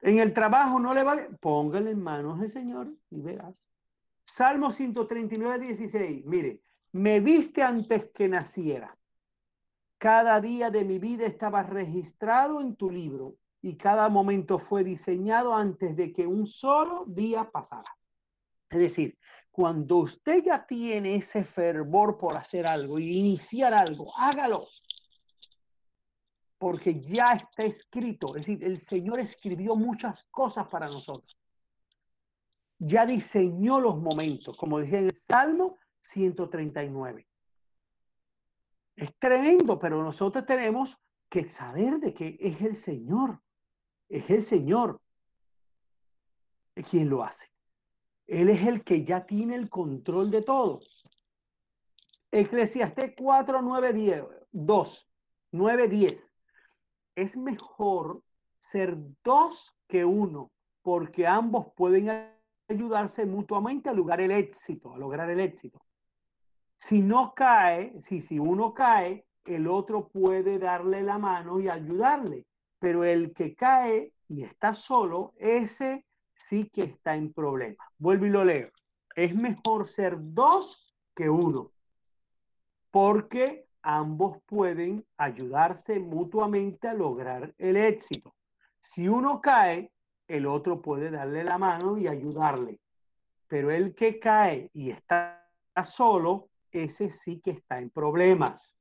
[0.00, 3.66] En el trabajo no le vale, póngale en manos al Señor y verás.
[4.24, 6.24] Salmo 139, 16.
[6.26, 6.60] Mire,
[6.92, 8.96] me viste antes que naciera.
[9.98, 15.54] Cada día de mi vida estaba registrado en tu libro y cada momento fue diseñado
[15.54, 17.96] antes de que un solo día pasara.
[18.68, 19.18] Es decir,
[19.54, 24.66] cuando usted ya tiene ese fervor por hacer algo y iniciar algo, hágalo.
[26.58, 28.34] Porque ya está escrito.
[28.34, 31.38] Es decir, el Señor escribió muchas cosas para nosotros.
[32.80, 37.24] Ya diseñó los momentos, como decía en el Salmo 139.
[38.96, 43.40] Es tremendo, pero nosotros tenemos que saber de que es el Señor.
[44.08, 45.00] Es el Señor
[46.90, 47.53] quien lo hace.
[48.26, 50.80] Él es el que ya tiene el control de todo.
[52.30, 55.08] Eclesiastés 4, 9, 10, 2,
[55.52, 56.32] 9, 10.
[57.14, 58.22] Es mejor
[58.58, 60.50] ser dos que uno,
[60.82, 62.10] porque ambos pueden
[62.68, 65.80] ayudarse mutuamente a lograr el éxito, a lograr el éxito.
[66.76, 72.46] Si no cae, si, si uno cae, el otro puede darle la mano y ayudarle,
[72.78, 77.84] pero el que cae y está solo, ese sí que está en problema.
[77.98, 78.70] Vuelvo y lo leo.
[79.14, 81.72] Es mejor ser dos que uno,
[82.90, 88.34] porque ambos pueden ayudarse mutuamente a lograr el éxito.
[88.80, 89.92] Si uno cae,
[90.26, 92.80] el otro puede darle la mano y ayudarle.
[93.46, 95.48] Pero el que cae y está
[95.84, 98.78] solo, ese sí que está en problemas.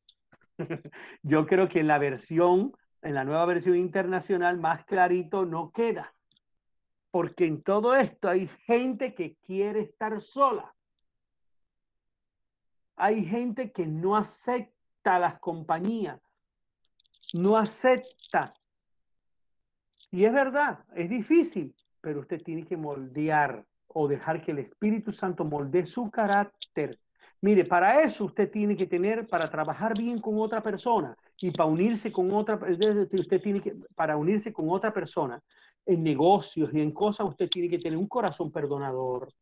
[1.21, 6.15] Yo creo que en la versión, en la nueva versión internacional, más clarito no queda
[7.13, 10.73] porque en todo esto hay gente que quiere estar sola.
[12.95, 16.19] Hay gente que no acepta las compañías,
[17.35, 18.55] no acepta.
[20.09, 25.11] Y es verdad, es difícil, pero usted tiene que moldear o dejar que el Espíritu
[25.11, 26.99] Santo moldee su carácter.
[27.41, 31.69] Mire, para eso usted tiene que tener, para trabajar bien con otra persona y para
[31.69, 35.41] unirse con otra, usted tiene que, para unirse con otra persona,
[35.85, 39.33] en negocios y en cosas, usted tiene que tener un corazón perdonador.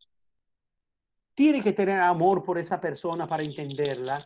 [1.34, 4.26] Tiene que tener amor por esa persona para entenderla.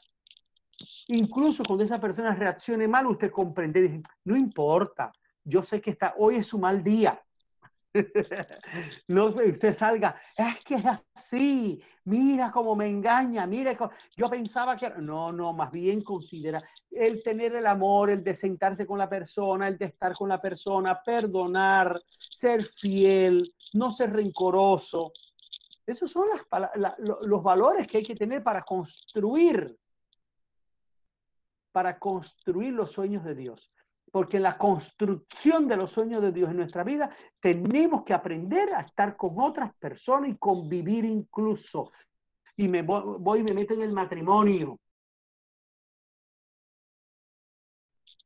[1.08, 5.12] Incluso cuando esa persona reaccione mal, usted comprende, dice, no importa,
[5.44, 7.22] yo sé que está, hoy es su mal día.
[9.08, 13.78] no usted salga, es que es así, mira cómo me engaña, mire,
[14.16, 18.86] yo pensaba que no, no, más bien considera el tener el amor, el de sentarse
[18.86, 25.12] con la persona, el de estar con la persona, perdonar, ser fiel, no ser rencoroso.
[25.86, 26.28] Esos son
[27.22, 29.78] los valores que hay que tener para construir,
[31.72, 33.72] para construir los sueños de Dios
[34.16, 38.74] porque en la construcción de los sueños de Dios en nuestra vida tenemos que aprender
[38.74, 41.92] a estar con otras personas y convivir incluso.
[42.56, 44.80] Y me voy, y me meto en el matrimonio.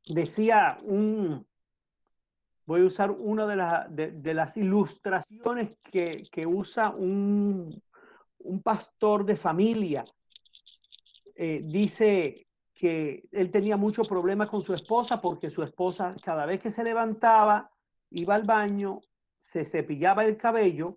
[0.06, 1.44] Decía un,
[2.66, 3.44] voy a usar una
[3.88, 7.82] de, las ilustraciones que, usa un,
[8.38, 10.04] un, pastor de familia.
[11.34, 12.46] Eh, dice,
[12.80, 16.82] que él tenía mucho problema con su esposa porque su esposa cada vez que se
[16.82, 17.70] levantaba,
[18.08, 19.02] iba al baño,
[19.38, 20.96] se cepillaba el cabello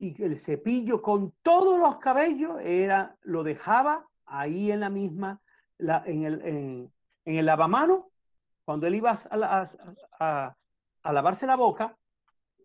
[0.00, 5.40] y el cepillo con todos los cabellos era, lo dejaba ahí en la misma,
[5.78, 6.92] en, el, en,
[7.24, 8.10] el lavamano,
[8.64, 9.64] cuando él iba a,
[10.18, 10.56] a,
[11.04, 11.96] a lavarse la boca,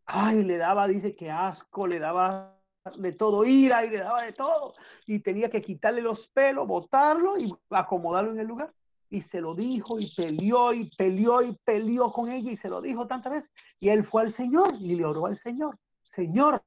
[0.08, 2.55] ay, le daba, dice que asco, le daba
[2.94, 4.74] de todo, ira y le daba de todo.
[5.06, 8.74] Y tenía que quitarle los pelos, botarlo y acomodarlo en el lugar.
[9.10, 12.82] Y se lo dijo y peleó y peleó y peleó con ella y se lo
[12.82, 13.52] dijo tantas veces.
[13.80, 15.78] Y él fue al Señor y le oró al Señor.
[16.04, 16.64] Señor,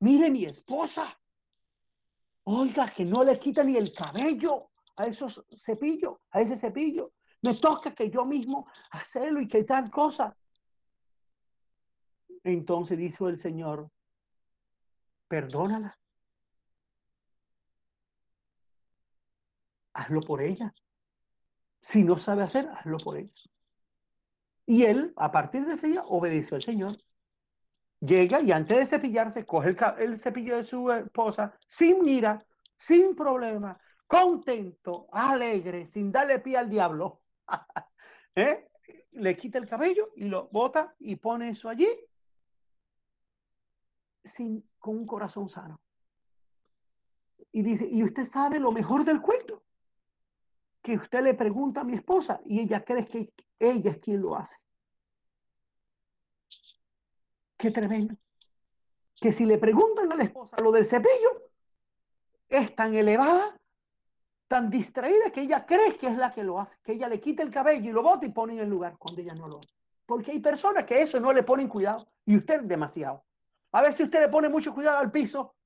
[0.00, 1.18] mire mi esposa.
[2.44, 7.12] Oiga, que no le quita ni el cabello a esos cepillos, a ese cepillo.
[7.40, 10.36] Me toca que yo mismo hacerlo y que tal cosa.
[12.42, 13.90] Entonces dijo el Señor,
[15.28, 15.98] perdónala.
[19.92, 20.74] Hazlo por ella.
[21.80, 23.32] Si no sabe hacer, hazlo por ella.
[24.66, 26.92] Y él, a partir de ese día, obedeció al Señor.
[28.00, 32.44] Llega y antes de cepillarse, coge el, cepillo de su esposa sin ira,
[32.76, 37.22] sin problema, contento, alegre, sin darle pie al diablo.
[38.34, 38.68] ¿Eh?
[39.12, 41.88] Le quita el cabello y lo bota y pone eso allí
[44.24, 45.80] sin, con un corazón sano.
[47.52, 49.62] Y dice, ¿y usted sabe lo mejor del cuento?
[50.82, 54.36] Que usted le pregunta a mi esposa y ella cree que ella es quien lo
[54.36, 54.56] hace.
[57.56, 58.14] Qué tremendo.
[59.16, 61.50] Que si le preguntan a la esposa lo del cepillo,
[62.46, 63.58] es tan elevada,
[64.48, 67.42] tan distraída que ella cree que es la que lo hace, que ella le quita
[67.42, 69.72] el cabello y lo bota y pone en el lugar cuando ella no lo hace.
[70.04, 73.24] Porque hay personas que eso no le ponen cuidado y usted demasiado.
[73.74, 75.56] A ver si usted le pone mucho cuidado al piso,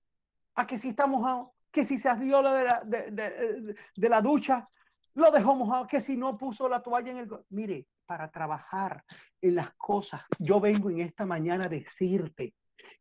[0.55, 4.67] a que si está mojado, que si se dio de la, de, de, la ducha,
[5.13, 7.29] lo dejó mojado, que si no puso la toalla en el...
[7.51, 9.05] Mire, para trabajar
[9.43, 12.55] en las cosas, yo vengo en esta mañana a decirte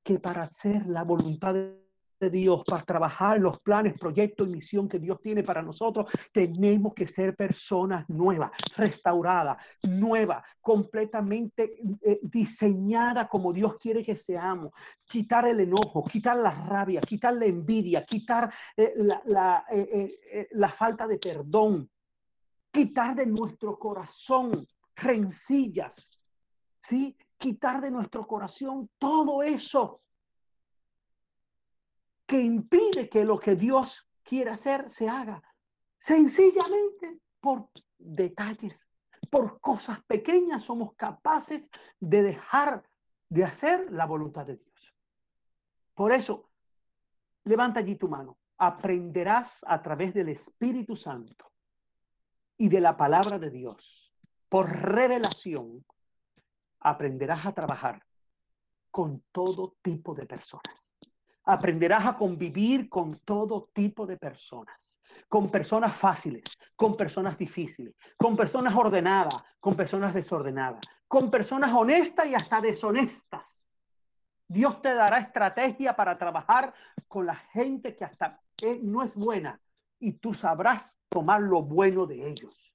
[0.03, 1.86] que para hacer la voluntad de
[2.19, 6.93] de Dios, para trabajar los planes, proyectos y misión que Dios tiene para nosotros, tenemos
[6.93, 14.71] que ser personas nuevas, restauradas, nuevas, completamente eh, diseñadas como Dios quiere que seamos.
[15.05, 18.93] Quitar el enojo, quitar la rabia, quitar la envidia, quitar eh,
[19.25, 21.89] la, eh, la falta de perdón,
[22.71, 26.09] quitar de nuestro corazón rencillas,
[26.79, 27.15] ¿sí?
[27.37, 30.01] Quitar de nuestro corazón todo eso
[32.27, 35.41] que impide que lo que Dios quiere hacer se haga.
[35.97, 38.85] Sencillamente por detalles,
[39.31, 41.69] por cosas pequeñas somos capaces
[41.99, 42.83] de dejar
[43.29, 44.93] de hacer la voluntad de Dios.
[45.95, 46.51] Por eso,
[47.45, 48.37] levanta allí tu mano.
[48.57, 51.51] Aprenderás a través del Espíritu Santo
[52.57, 54.13] y de la palabra de Dios.
[54.49, 55.85] Por revelación,
[56.79, 58.03] aprenderás a trabajar
[58.91, 60.86] con todo tipo de personas
[61.47, 66.43] aprenderás a convivir con todo tipo de personas, con personas fáciles,
[66.75, 73.73] con personas difíciles, con personas ordenadas, con personas desordenadas, con personas honestas y hasta deshonestas.
[74.45, 76.73] Dios te dará estrategia para trabajar
[77.07, 78.41] con la gente que hasta
[78.81, 79.59] no es buena
[79.99, 82.66] y tú sabrás tomar lo bueno de ellos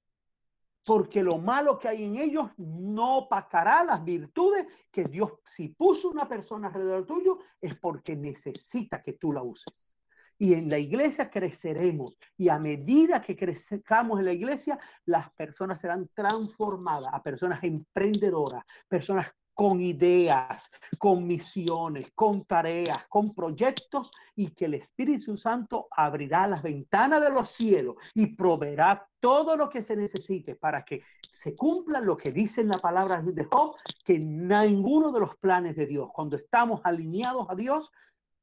[0.83, 6.09] porque lo malo que hay en ellos no opacará las virtudes que Dios, si puso
[6.09, 9.97] una persona alrededor tuyo, es porque necesita que tú la uses.
[10.37, 15.79] Y en la iglesia creceremos y a medida que crezcamos en la iglesia, las personas
[15.79, 24.49] serán transformadas a personas emprendedoras, personas con ideas, con misiones, con tareas, con proyectos y
[24.49, 29.81] que el Espíritu Santo abrirá las ventanas de los cielos y proveerá todo lo que
[29.81, 34.19] se necesite para que se cumpla lo que dice en la palabra de Job, que
[34.19, 37.91] ninguno de los planes de Dios, cuando estamos alineados a Dios,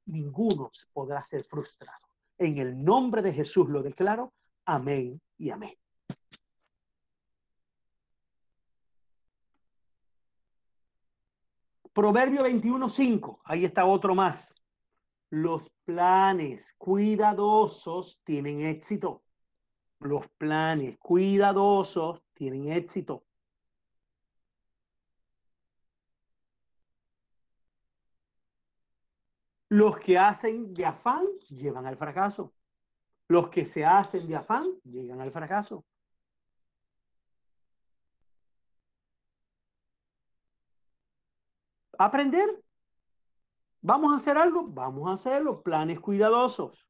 [0.06, 2.08] ninguno podrá ser frustrado.
[2.38, 4.32] En el nombre de Jesús lo declaro.
[4.64, 5.74] Amén y amén.
[11.93, 14.55] Proverbio 21.5, ahí está otro más.
[15.30, 19.22] Los planes cuidadosos tienen éxito.
[20.01, 23.24] Los planes cuidadosos tienen éxito.
[29.68, 32.53] Los que hacen de afán llevan al fracaso.
[33.28, 35.84] Los que se hacen de afán llegan al fracaso.
[42.05, 42.62] Aprender.
[43.82, 44.64] ¿Vamos a hacer algo?
[44.66, 45.62] Vamos a hacerlo.
[45.62, 46.86] Planes cuidadosos.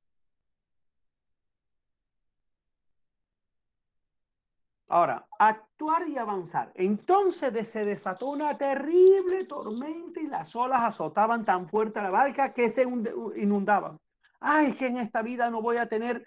[4.89, 6.73] Ahora, actuar y avanzar.
[6.75, 12.53] Entonces se desató una terrible tormenta y las olas azotaban tan fuerte a la barca
[12.53, 14.01] que se inundaban.
[14.41, 16.27] Ay, que en esta vida no voy a tener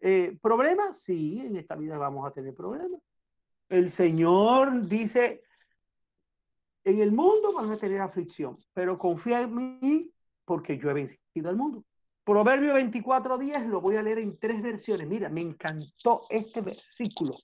[0.00, 0.98] eh, problemas.
[0.98, 3.00] Sí, en esta vida vamos a tener problemas.
[3.70, 5.42] El Señor dice,
[6.84, 10.10] en el mundo van a tener aflicción, pero confía en mí
[10.44, 11.84] porque yo he vencido al mundo.
[12.24, 15.06] Proverbio 24:10 lo voy a leer en tres versiones.
[15.06, 17.34] Mira, me encantó este versículo.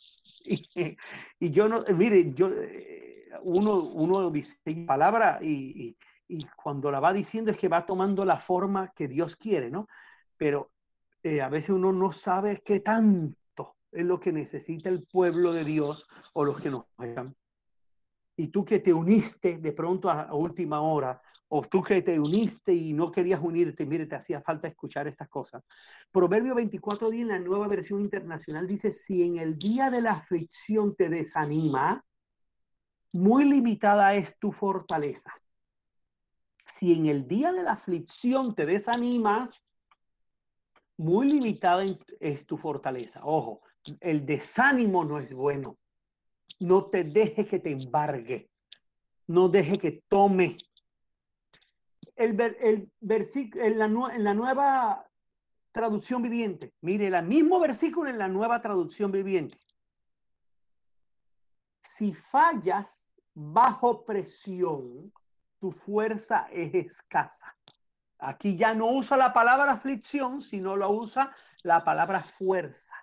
[1.38, 7.12] Y, yo no, mire, yo, eh, uno, uno dice palabra y, y, cuando la va
[7.12, 9.86] diciendo es que va tomando la forma que Dios quiere, ¿no?
[10.38, 10.70] Pero
[11.22, 15.64] eh, a veces uno no sabe qué tanto es lo que necesita el pueblo de
[15.64, 17.36] Dios o los que nos oigan.
[18.40, 22.72] Y tú que te uniste de pronto a, última hora, o tú que te uniste
[22.72, 25.62] y no querías unirte, mire, te hacía falta escuchar estas cosas.
[26.10, 30.12] Proverbio 24 días en la nueva versión internacional dice, si en el día de la
[30.12, 32.02] aflicción te desanima,
[33.12, 35.34] muy limitada es tu fortaleza.
[36.64, 39.50] Si en el día de la aflicción te desanimas,
[40.96, 41.84] muy limitada
[42.20, 43.20] es tu fortaleza.
[43.22, 43.60] Ojo,
[44.00, 45.76] el desánimo no es bueno.
[46.60, 48.50] No te deje que te embargue.
[49.26, 50.56] No deje que tome.
[52.16, 55.06] El, el versículo en la, nueva
[55.72, 56.74] traducción viviente.
[56.82, 59.58] Mire, el mismo versículo en la nueva traducción viviente.
[61.80, 65.12] Si fallas bajo presión,
[65.58, 67.56] tu fuerza es escasa.
[68.18, 72.94] Aquí ya no usa la palabra aflicción, sino lo usa la palabra fuerza.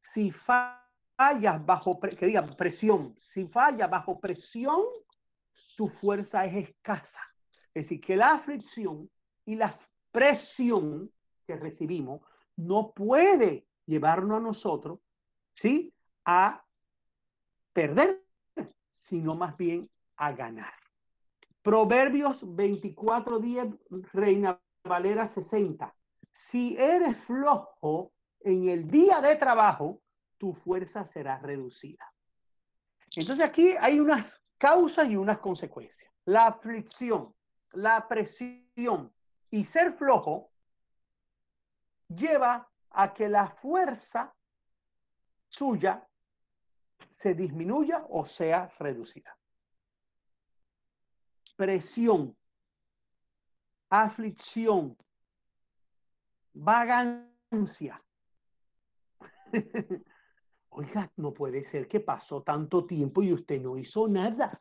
[0.00, 0.87] Si fallas
[1.18, 4.82] bajo, que diga presión, si fallas bajo presión,
[5.76, 7.20] tu fuerza es escasa.
[7.74, 9.10] Es decir, que la aflicción
[9.44, 9.78] y la
[10.12, 11.10] presión
[11.46, 12.22] que recibimos
[12.56, 15.00] no puede llevarnos a nosotros,
[15.54, 15.92] ¿sí?
[16.24, 16.64] A
[17.72, 18.24] perder,
[18.90, 20.72] sino más bien a ganar.
[21.62, 23.66] Proverbios 24, 10,
[24.12, 25.94] Reina Valera 60.
[26.30, 30.00] Si eres flojo en el día de trabajo,
[30.38, 32.12] tu fuerza será reducida.
[33.16, 36.12] Entonces aquí hay unas causas y unas consecuencias.
[36.24, 37.34] La aflicción,
[37.72, 39.12] la presión
[39.50, 40.50] y ser flojo
[42.08, 44.34] lleva a que la fuerza
[45.48, 46.06] suya
[47.10, 49.38] se disminuya o sea reducida
[51.58, 52.36] presión,
[53.90, 54.96] aflicción,
[56.54, 58.00] vagancia.
[60.70, 64.60] Oiga, no puede ser que pasó tanto tiempo y usted no hizo nada.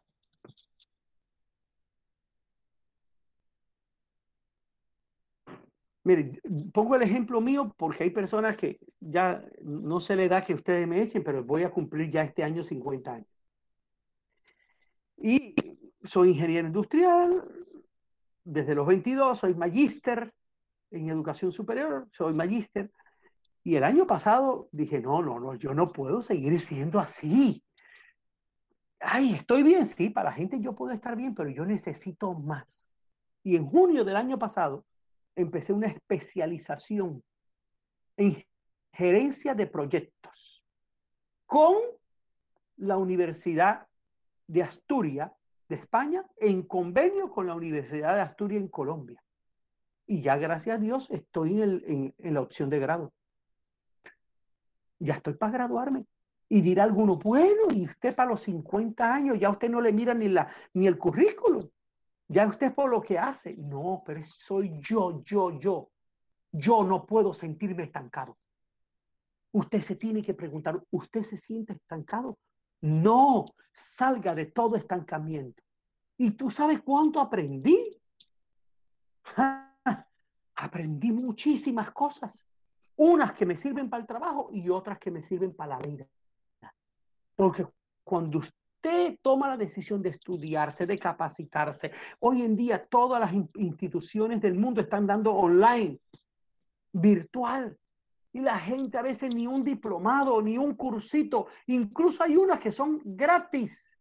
[6.03, 6.39] Mire,
[6.73, 10.87] pongo el ejemplo mío porque hay personas que ya no se le da que ustedes
[10.87, 13.27] me echen, pero voy a cumplir ya este año 50 años.
[15.17, 15.53] Y
[16.05, 17.43] soy ingeniero industrial,
[18.45, 20.33] desde los 22 soy magíster
[20.91, 22.89] en educación superior, soy magíster.
[23.67, 27.61] Y el año pasado dije, no, no, no, yo no puedo seguir siendo así.
[28.97, 32.95] Ay, estoy bien, sí, para la gente yo puedo estar bien, pero yo necesito más.
[33.43, 34.85] Y en junio del año pasado
[35.35, 37.21] empecé una especialización
[38.15, 38.41] en
[38.93, 40.63] gerencia de proyectos
[41.45, 41.75] con
[42.77, 43.85] la Universidad
[44.47, 45.29] de Asturias
[45.67, 49.21] de España en convenio con la Universidad de Asturias en Colombia.
[50.05, 53.11] Y ya, gracias a Dios, estoy en, la opción de grado.
[54.99, 56.05] Ya estoy para graduarme.
[56.49, 60.13] Y dirá alguno, bueno, y usted para los 50 años, ya usted no le mira
[60.13, 61.67] ni, la, ni el currículum.
[62.29, 63.55] Ya usted por lo que hace.
[63.57, 65.89] No, pero soy yo, yo, yo.
[66.51, 68.37] Yo no puedo sentirme estancado.
[69.51, 72.37] Usted se tiene que preguntar, ¿usted se siente estancado?
[72.81, 75.61] No, salga de todo estancamiento.
[76.17, 77.99] ¿Y tú sabes cuánto aprendí?
[80.55, 82.47] aprendí muchísimas cosas.
[82.97, 86.07] Unas que me sirven para el trabajo y otras que me sirven para la vida.
[87.35, 87.67] Porque
[88.03, 94.41] cuando usted toma la decisión de estudiarse, de capacitarse, hoy en día todas las instituciones
[94.41, 95.99] del mundo están dando online,
[96.91, 97.77] virtual.
[98.33, 102.71] Y la gente a veces ni un diplomado, ni un cursito, incluso hay unas que
[102.71, 103.95] son gratis.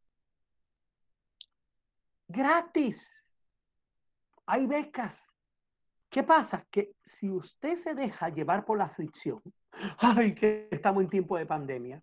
[2.29, 3.23] Gratis.
[4.47, 5.36] Hay becas.
[6.17, 6.67] ¿Qué pasa?
[6.71, 9.39] Que si usted se deja llevar por la fricción,
[9.99, 12.03] ay, que estamos en tiempo de pandemia,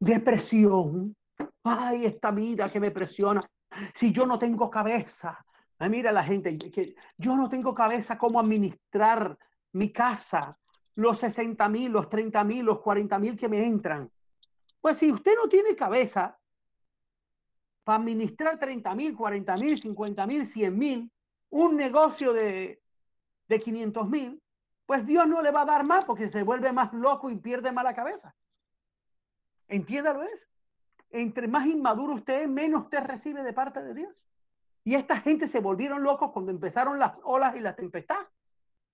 [0.00, 1.14] depresión,
[1.62, 3.42] ay, esta vida que me presiona,
[3.92, 5.44] si yo no tengo cabeza,
[5.78, 9.36] ay, mira la gente, que yo no tengo cabeza cómo administrar
[9.72, 10.58] mi casa,
[10.94, 14.10] los 60 mil, los 30 mil, los 40 mil que me entran.
[14.80, 16.38] Pues si usted no tiene cabeza
[17.84, 21.12] para administrar 30 mil, 40 mil, 50 mil, 100 mil,
[21.50, 22.81] un negocio de,
[23.48, 24.42] de 500 mil,
[24.86, 27.72] pues Dios no le va a dar más porque se vuelve más loco y pierde
[27.72, 28.34] más la cabeza.
[29.68, 30.48] Entiéndalo es.
[31.10, 34.26] Entre más inmaduro usted es, menos usted recibe de parte de Dios.
[34.84, 38.26] Y esta gente se volvieron locos cuando empezaron las olas y la tempestad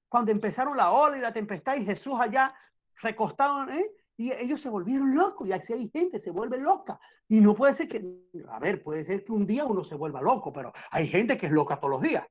[0.08, 2.54] cuando empezaron la ola y la tempestad y Jesús allá
[3.00, 3.90] recostado, ¿eh?
[4.16, 6.98] y ellos se volvieron locos y así hay gente, se vuelve loca.
[7.28, 8.04] Y no puede ser que,
[8.48, 11.46] a ver, puede ser que un día uno se vuelva loco, pero hay gente que
[11.46, 12.26] es loca todos los días.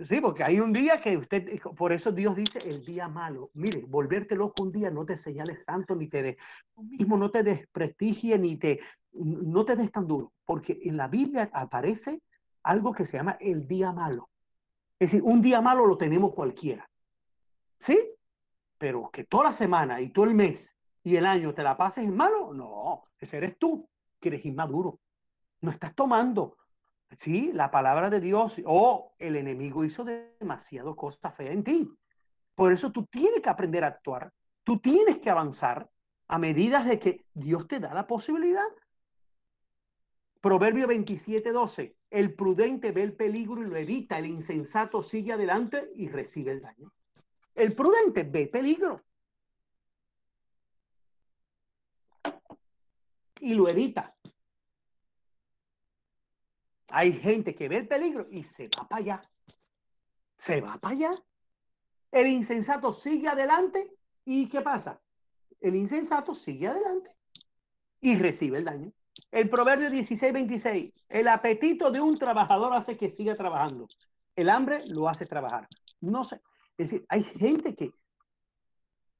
[0.00, 3.50] Sí, porque hay un día que usted, por eso Dios dice el día malo.
[3.54, 6.38] Mire, volverte loco un día no te señales tanto, ni te de,
[6.74, 8.80] tú mismo no te desprestigie, ni te,
[9.12, 12.22] no te des tan duro, porque en la Biblia aparece
[12.62, 14.28] algo que se llama el día malo.
[15.00, 16.88] Es decir, un día malo lo tenemos cualquiera.
[17.80, 17.98] ¿Sí?
[18.78, 22.04] Pero que toda la semana y todo el mes y el año te la pases
[22.04, 23.88] en malo, no, ese eres tú,
[24.20, 25.00] que eres inmaduro.
[25.60, 26.57] No estás tomando,
[27.16, 31.90] sí, la palabra de Dios o el enemigo hizo demasiado cosas feas en ti.
[32.54, 34.32] Por eso tú tienes que aprender a actuar,
[34.64, 35.88] tú tienes que avanzar
[36.26, 38.66] a medida de que Dios te da la posibilidad.
[40.40, 41.96] Proverbio 27, 12.
[42.10, 44.18] El prudente ve el peligro y lo evita.
[44.18, 46.92] El insensato sigue adelante y recibe el daño.
[47.54, 49.02] El prudente ve peligro
[53.40, 54.14] y lo evita.
[56.88, 59.30] Hay gente que ve el peligro y se va para allá.
[60.36, 61.10] Se va para allá.
[62.10, 63.92] El insensato sigue adelante
[64.24, 65.00] y ¿qué pasa?
[65.60, 67.14] El insensato sigue adelante
[68.00, 68.92] y recibe el daño.
[69.30, 70.92] El proverbio 16, 26.
[71.08, 73.88] El apetito de un trabajador hace que siga trabajando.
[74.36, 75.68] El hambre lo hace trabajar.
[76.00, 76.40] No sé.
[76.76, 77.92] Es decir, hay gente que,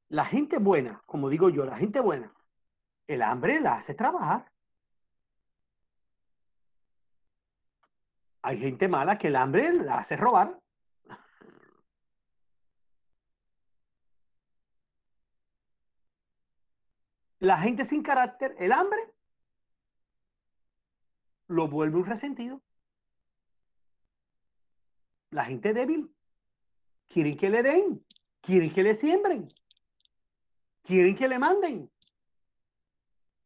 [0.09, 2.33] la gente buena, como digo yo, la gente buena,
[3.07, 4.51] el hambre la hace trabajar.
[8.43, 10.59] Hay gente mala que el hambre la hace robar.
[17.41, 18.99] La gente sin carácter, el hambre,
[21.47, 22.63] lo vuelve un resentido.
[25.31, 26.15] La gente débil,
[27.07, 28.05] quieren que le den,
[28.41, 29.49] quieren que le siembren,
[30.83, 31.91] quieren que le manden.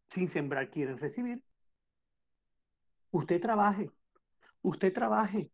[0.08, 1.44] Sin sembrar, quieren recibir.
[3.10, 3.90] Usted trabaje,
[4.62, 5.50] usted trabaje.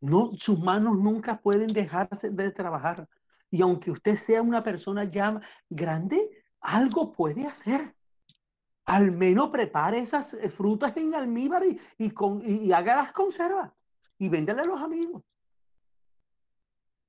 [0.00, 3.08] No, sus manos nunca pueden dejarse de trabajar.
[3.50, 7.94] Y aunque usted sea una persona ya grande, algo puede hacer.
[8.84, 13.70] Al menos prepare esas eh, frutas en almíbar y, y, con, y haga las conservas
[14.18, 15.22] y véndele a los amigos.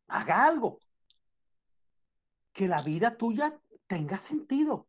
[0.07, 0.79] Haga algo.
[2.51, 4.87] Que la vida tuya tenga sentido.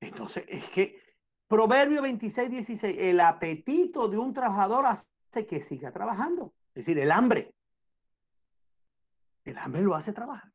[0.00, 1.05] Entonces, es que
[1.48, 6.52] Proverbio 26, 16, el apetito de un trabajador hace que siga trabajando.
[6.74, 7.54] Es decir, el hambre.
[9.44, 10.50] El hambre lo hace trabajar.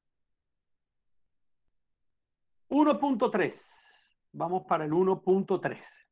[2.70, 4.16] 1.3.
[4.34, 6.08] Vamos para el 1.3.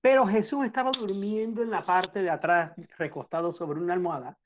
[0.00, 4.38] Pero Jesús estaba durmiendo en la parte de atrás, recostado sobre una almohada.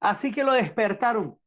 [0.00, 1.38] Así que lo despertaron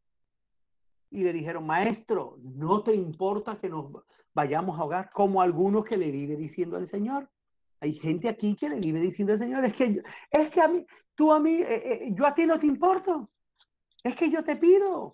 [1.12, 3.92] y le dijeron, maestro, ¿no te importa que nos
[4.34, 5.10] vayamos a ahogar?
[5.12, 7.30] Como algunos que le vive diciendo al Señor.
[7.80, 10.86] Hay gente aquí que le vive diciendo al Señor, es que, es que a mí,
[11.16, 13.30] tú a mí, eh, eh, yo a ti no te importo.
[14.04, 15.14] Es que yo te pido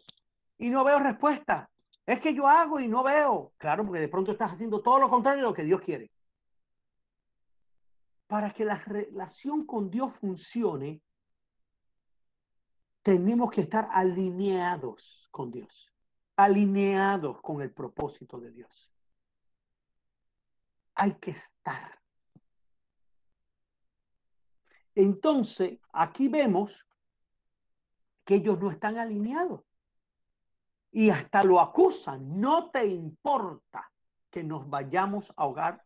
[0.57, 1.69] y no veo respuesta.
[2.05, 3.53] Es que yo hago y no veo.
[3.57, 6.11] Claro, porque de pronto estás haciendo todo lo contrario de lo que Dios quiere.
[8.27, 11.01] Para que la relación con Dios funcione,
[13.01, 15.91] tenemos que estar alineados con Dios,
[16.37, 18.89] alineados con el propósito de Dios.
[20.93, 21.99] Hay que estar.
[24.95, 26.87] Entonces, aquí vemos
[28.23, 29.59] que ellos no están alineados
[30.93, 32.39] y hasta lo acusan.
[32.39, 33.91] No te importa
[34.29, 35.83] que nos vayamos a ahogar.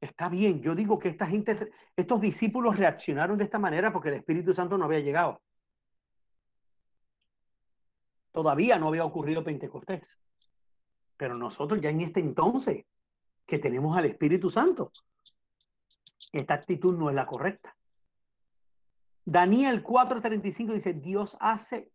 [0.00, 4.16] Está bien, yo digo que esta gente, estos discípulos reaccionaron de esta manera porque el
[4.16, 5.40] Espíritu Santo no había llegado.
[8.32, 10.18] Todavía no había ocurrido Pentecostés.
[11.16, 12.84] Pero nosotros ya en este entonces
[13.46, 14.90] que tenemos al Espíritu Santo,
[16.32, 17.76] esta actitud no es la correcta.
[19.24, 21.92] Daniel 4:35 dice, Dios hace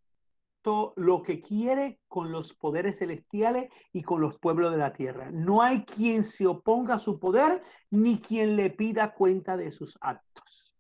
[0.62, 5.30] todo lo que quiere con los poderes celestiales y con los pueblos de la tierra.
[5.32, 9.98] No hay quien se oponga a su poder ni quien le pida cuenta de sus
[10.02, 10.74] actos.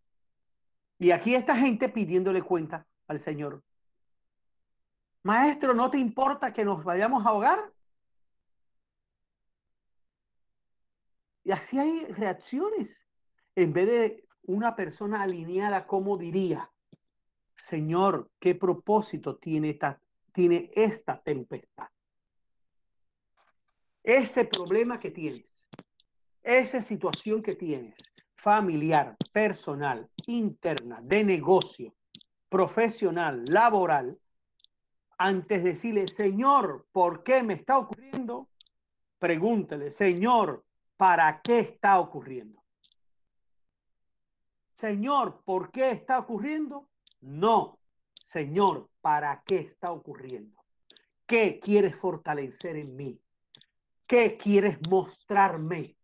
[1.00, 3.64] Y aquí esta gente pidiéndole cuenta al Señor.
[5.28, 7.74] Maestro, ¿no te importa que nos vayamos a ahogar?
[11.44, 13.06] Y así hay reacciones.
[13.54, 16.72] En vez de una persona alineada, ¿cómo diría?
[17.56, 20.00] Señor, ¿qué propósito tiene esta,
[20.32, 21.90] tiene esta tempestad?
[24.04, 25.68] Ese problema que tienes,
[26.42, 27.96] esa situación que tienes,
[28.34, 31.94] familiar, personal, interna, de negocio,
[32.48, 34.18] profesional, laboral,
[35.18, 38.50] antes de decirle, Señor, ¿por qué me está ocurriendo?
[39.20, 40.64] Pregúntele, Señor,
[40.96, 42.64] ¿para qué está ocurriendo?
[44.76, 46.90] Señor, ¿por qué está ocurriendo?
[47.22, 47.80] No.
[48.24, 50.64] Señor, ¿para qué está ocurriendo?
[51.26, 53.20] ¿Qué quieres fortalecer en mí?
[54.06, 55.98] ¿Qué quieres mostrarme?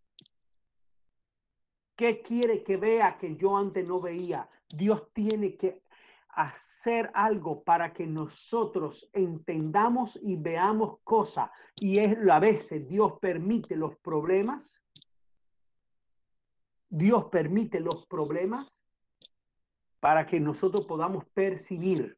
[1.95, 4.49] ¿Qué quiere que vea que yo antes no veía?
[4.67, 5.83] Dios tiene que
[6.35, 11.49] hacer algo para que nosotros entendamos y veamos cosas.
[11.75, 14.83] Y es a veces Dios permite los problemas.
[16.89, 18.83] Dios permite los problemas
[19.99, 22.17] para que nosotros podamos percibir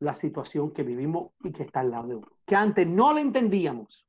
[0.00, 2.28] la situación que vivimos y que está al lado de uno.
[2.44, 4.06] Que antes no la entendíamos.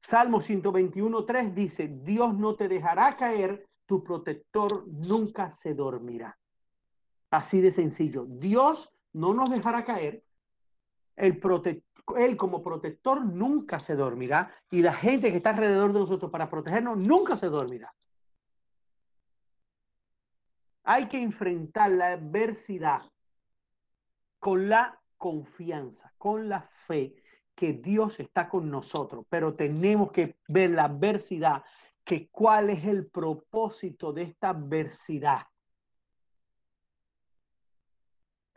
[0.00, 6.38] Salmo 121, 3 dice, Dios no te dejará caer, tu protector nunca se dormirá.
[7.30, 8.26] Así de sencillo.
[8.28, 10.24] Dios no nos dejará caer.
[11.16, 11.40] El
[12.16, 16.48] él como protector nunca se dormirá y la gente que está alrededor de nosotros para
[16.48, 17.92] protegernos nunca se dormirá.
[20.84, 23.02] Hay que enfrentar la adversidad
[24.38, 27.14] con la confianza, con la fe
[27.54, 31.64] que Dios está con nosotros, pero tenemos que ver la adversidad,
[32.04, 35.42] que cuál es el propósito de esta adversidad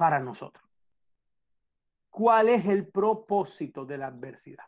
[0.02, 0.68] para nosotros.
[2.10, 4.66] ¿Cuál es el propósito de la adversidad?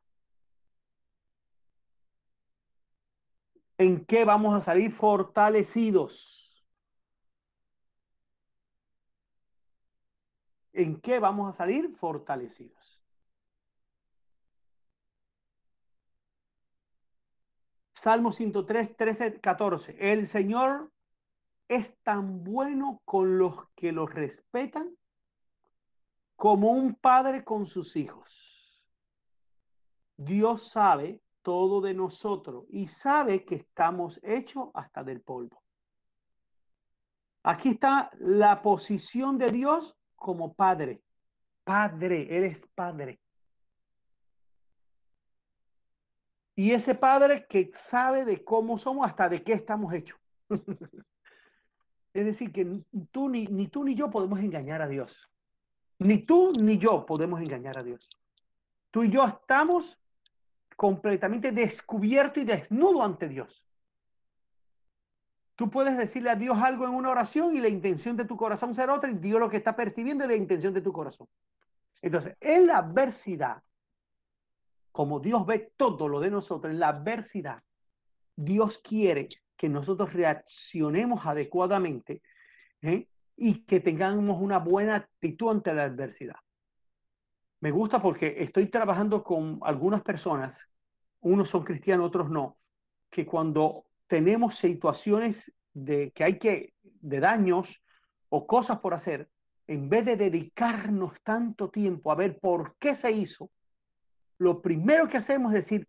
[3.79, 6.63] ¿En qué vamos a salir fortalecidos?
[10.71, 13.01] ¿En qué vamos a salir fortalecidos?
[17.95, 19.95] Salmo 103, 13, 14.
[19.99, 20.91] El Señor
[21.67, 24.95] es tan bueno con los que lo respetan
[26.35, 28.83] como un padre con sus hijos.
[30.17, 35.61] Dios sabe todo de nosotros y sabe que estamos hechos hasta del polvo.
[37.43, 41.03] Aquí está la posición de Dios como padre.
[41.65, 43.19] Padre, Él es padre.
[46.55, 50.19] Y ese padre que sabe de cómo somos, hasta de qué estamos hechos.
[52.13, 55.29] es decir, que tú ni, ni tú ni yo podemos engañar a Dios.
[55.99, 58.09] Ni tú ni yo podemos engañar a Dios.
[58.91, 59.99] Tú y yo estamos
[60.75, 63.65] completamente descubierto y desnudo ante Dios.
[65.55, 68.73] Tú puedes decirle a Dios algo en una oración y la intención de tu corazón
[68.73, 71.27] ser otra y Dios lo que está percibiendo es la intención de tu corazón.
[72.01, 73.63] Entonces, en la adversidad,
[74.91, 77.63] como Dios ve todo lo de nosotros, en la adversidad,
[78.35, 82.21] Dios quiere que nosotros reaccionemos adecuadamente
[82.81, 83.07] ¿eh?
[83.35, 86.35] Y que tengamos una buena actitud ante la adversidad.
[87.59, 90.69] Me gusta porque estoy trabajando con algunas personas,
[91.21, 92.57] unos son cristianos, otros no,
[93.09, 97.81] que cuando tenemos situaciones de que hay que, de daños
[98.29, 99.29] o cosas por hacer,
[99.67, 103.49] en vez de dedicarnos tanto tiempo a ver por qué se hizo,
[104.37, 105.87] lo primero que hacemos es decir,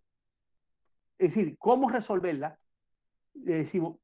[1.19, 2.59] es decir, cómo resolverla,
[3.35, 3.97] le decimos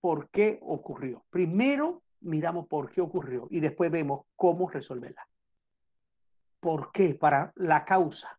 [0.00, 1.24] por qué ocurrió.
[1.30, 5.26] Primero miramos por qué ocurrió y después vemos cómo resolverla.
[6.60, 7.14] ¿Por qué?
[7.14, 8.38] Para la causa.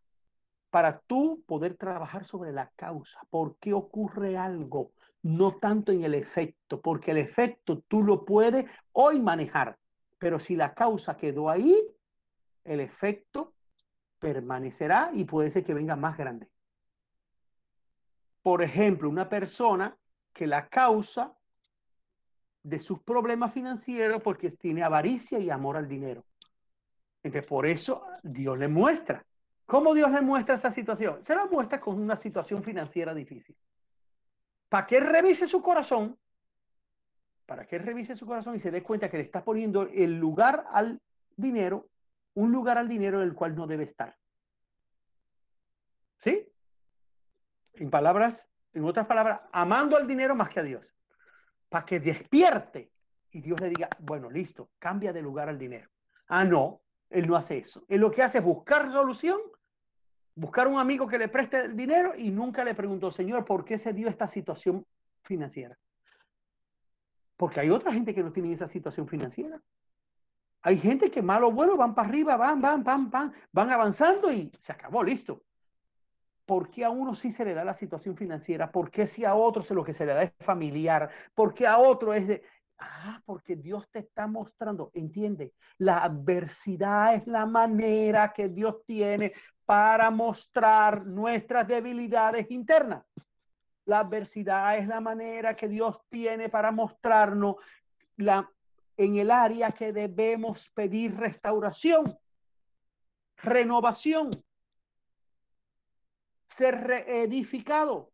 [0.70, 3.20] Para tú poder trabajar sobre la causa.
[3.30, 4.92] ¿Por qué ocurre algo?
[5.22, 9.78] No tanto en el efecto, porque el efecto tú lo puedes hoy manejar.
[10.18, 11.86] Pero si la causa quedó ahí,
[12.64, 13.52] el efecto
[14.18, 16.48] permanecerá y puede ser que venga más grande.
[18.42, 19.96] Por ejemplo, una persona
[20.32, 21.34] que la causa
[22.64, 26.24] de sus problemas financieros porque tiene avaricia y amor al dinero.
[27.22, 29.24] Entonces, por eso Dios le muestra.
[29.66, 31.22] ¿Cómo Dios le muestra esa situación?
[31.22, 33.56] Se la muestra con una situación financiera difícil.
[34.68, 36.18] Para que revise su corazón,
[37.46, 40.66] para que revise su corazón y se dé cuenta que le está poniendo el lugar
[40.70, 41.00] al
[41.36, 41.88] dinero,
[42.32, 44.16] un lugar al dinero en el cual no debe estar.
[46.16, 46.48] ¿Sí?
[47.74, 50.94] En palabras, en otras palabras, amando al dinero más que a Dios
[51.74, 52.92] para que despierte
[53.32, 55.90] y Dios le diga, bueno, listo, cambia de lugar al dinero.
[56.28, 57.84] Ah, no, él no hace eso.
[57.88, 59.40] Él lo que hace es buscar solución,
[60.36, 63.76] buscar un amigo que le preste el dinero y nunca le preguntó, Señor, ¿por qué
[63.76, 64.86] se dio esta situación
[65.24, 65.76] financiera?
[67.36, 69.60] Porque hay otra gente que no tiene esa situación financiera.
[70.62, 74.32] Hay gente que malo o bueno van para arriba, van, van, van, van, van avanzando
[74.32, 75.42] y se acabó, listo.
[76.46, 78.70] ¿Por qué a uno sí se le da la situación financiera?
[78.70, 81.10] ¿Por qué si a otro se lo que se le da es familiar?
[81.34, 82.42] ¿Por qué a otro es de...
[82.78, 89.32] Ah, porque Dios te está mostrando, entiende, la adversidad es la manera que Dios tiene
[89.64, 93.04] para mostrar nuestras debilidades internas.
[93.86, 97.56] La adversidad es la manera que Dios tiene para mostrarnos
[98.16, 98.50] la,
[98.96, 102.18] en el área que debemos pedir restauración,
[103.36, 104.30] renovación,
[106.56, 108.12] ser reedificado.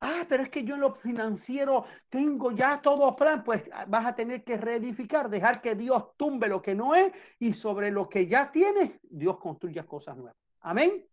[0.00, 4.14] Ah, pero es que yo en lo financiero tengo ya todo plan, pues vas a
[4.14, 8.26] tener que reedificar, dejar que Dios tumbe lo que no es y sobre lo que
[8.28, 10.36] ya tienes, Dios construya cosas nuevas.
[10.60, 11.04] Amén.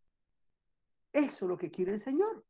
[1.14, 2.44] Eso es lo que quiere el Señor.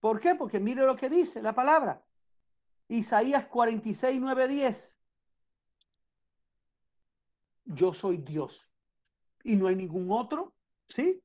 [0.00, 0.34] ¿Por qué?
[0.34, 2.02] Porque mire lo que dice la palabra.
[2.88, 4.95] Isaías 46, 9, 10.
[7.66, 8.70] Yo soy Dios
[9.44, 10.54] y no hay ningún otro,
[10.86, 11.22] ¿sí?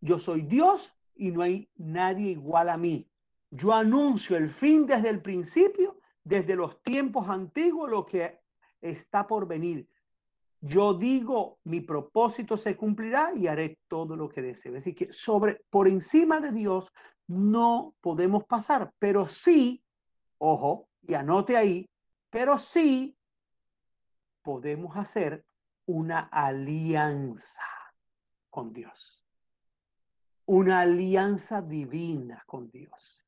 [0.00, 3.08] Yo soy Dios y no hay nadie igual a mí.
[3.50, 8.40] Yo anuncio el fin desde el principio, desde los tiempos antiguos, lo que
[8.80, 9.88] está por venir.
[10.60, 14.76] Yo digo, mi propósito se cumplirá y haré todo lo que deseo.
[14.76, 16.92] Así que sobre, por encima de Dios
[17.26, 19.82] no podemos pasar, pero sí,
[20.38, 21.88] ojo, y anote ahí,
[22.30, 23.16] pero sí
[24.42, 25.44] podemos hacer
[25.86, 27.62] una alianza
[28.50, 29.24] con Dios.
[30.46, 33.24] Una alianza divina con Dios.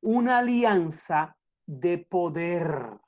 [0.00, 2.98] Una alianza de poder.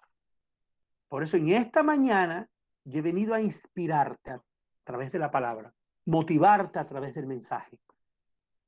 [1.08, 2.48] Por eso en esta mañana
[2.84, 4.42] yo he venido a inspirarte a
[4.84, 5.72] través de la palabra,
[6.06, 7.78] motivarte a través del mensaje,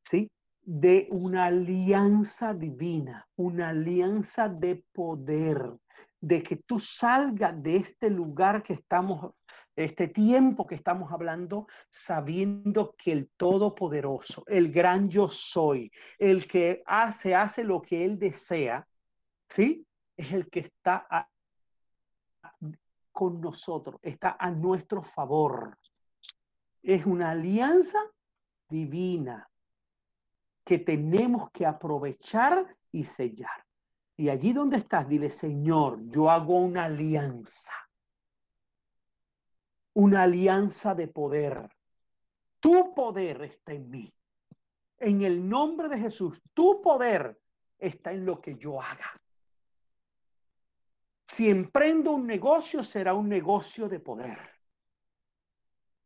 [0.03, 0.31] ¿sí?
[0.63, 5.79] De una alianza divina, una alianza de poder,
[6.21, 9.33] de que tú salgas de este lugar que estamos,
[9.75, 16.83] este tiempo que estamos hablando, sabiendo que el Todopoderoso, el gran yo soy, el que
[16.87, 18.87] hace, hace lo que Él desea,
[19.49, 19.87] ¿sí?
[20.17, 21.29] Es el que está
[23.13, 25.79] con nosotros, está a nuestro favor.
[26.83, 27.99] Es una alianza
[28.69, 29.49] divina
[30.65, 33.70] que tenemos que aprovechar y sellar.
[34.21, 37.73] Y allí donde estás, dile, Señor, yo hago una alianza.
[39.95, 41.71] Una alianza de poder.
[42.61, 44.15] Tu poder está en mí.
[44.99, 47.41] En el nombre de Jesús, tu poder
[47.79, 49.11] está en lo que yo haga.
[51.27, 54.39] Si emprendo un negocio, será un negocio de poder.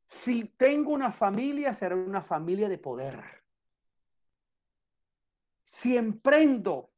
[0.07, 3.43] Si tengo una familia, será una familia de poder.
[5.65, 6.94] Si emprendo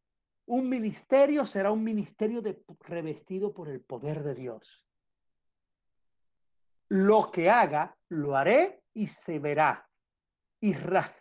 [0.46, 4.84] un ministerio, será un ministerio de, revestido por el poder de Dios.
[6.88, 9.88] Lo que haga, lo haré y se verá
[10.60, 10.74] y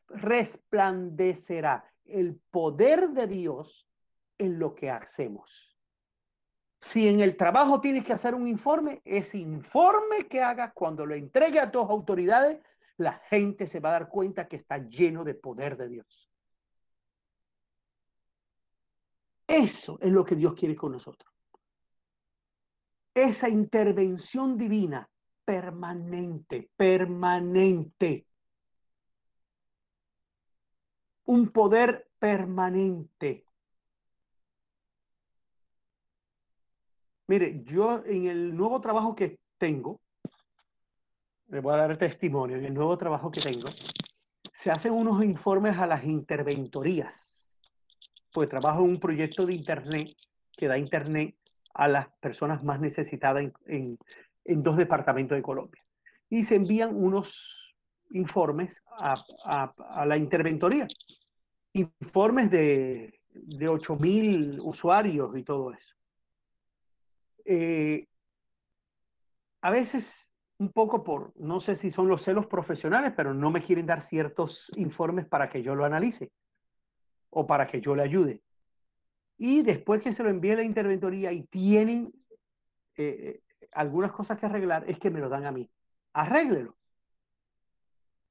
[0.08, 3.90] resplandecerá el poder de Dios
[4.38, 5.76] en lo que hacemos.
[6.80, 11.16] Si en el trabajo tienes que hacer un informe, ese informe que hagas cuando lo
[11.16, 12.60] entregue a tus autoridades,
[12.98, 16.32] la gente se va a dar cuenta que está lleno de poder de Dios.
[19.56, 21.34] Eso es lo que Dios quiere con nosotros.
[23.14, 25.10] Esa intervención divina
[25.46, 28.28] permanente, permanente.
[31.28, 33.46] Un poder permanente.
[37.28, 40.02] Mire, yo en el nuevo trabajo que tengo,
[41.48, 43.70] le voy a dar testimonio, en el nuevo trabajo que tengo,
[44.52, 47.45] se hacen unos informes a las interventorías,
[48.36, 50.12] pues trabajo en un proyecto de Internet
[50.58, 51.38] que da Internet
[51.74, 53.98] a las personas más necesitadas en,
[54.44, 55.82] dos departamentos de Colombia.
[56.30, 57.74] Y se envían unos
[58.10, 59.74] informes a,
[60.06, 60.86] la interventoría,
[61.72, 65.96] informes de, de 8.000 usuarios y todo eso.
[67.46, 68.06] Eh,
[69.62, 73.62] a veces un poco por, no sé si son los celos profesionales, pero no me
[73.62, 76.32] quieren dar ciertos informes para que yo lo analice
[77.38, 78.42] o para que yo le ayude.
[79.38, 82.14] Y después que se lo envíe la interventoría y tienen
[82.96, 85.70] eh, eh, algunas cosas que arreglar, es que me lo dan a mí.
[86.14, 86.78] Arréglelo.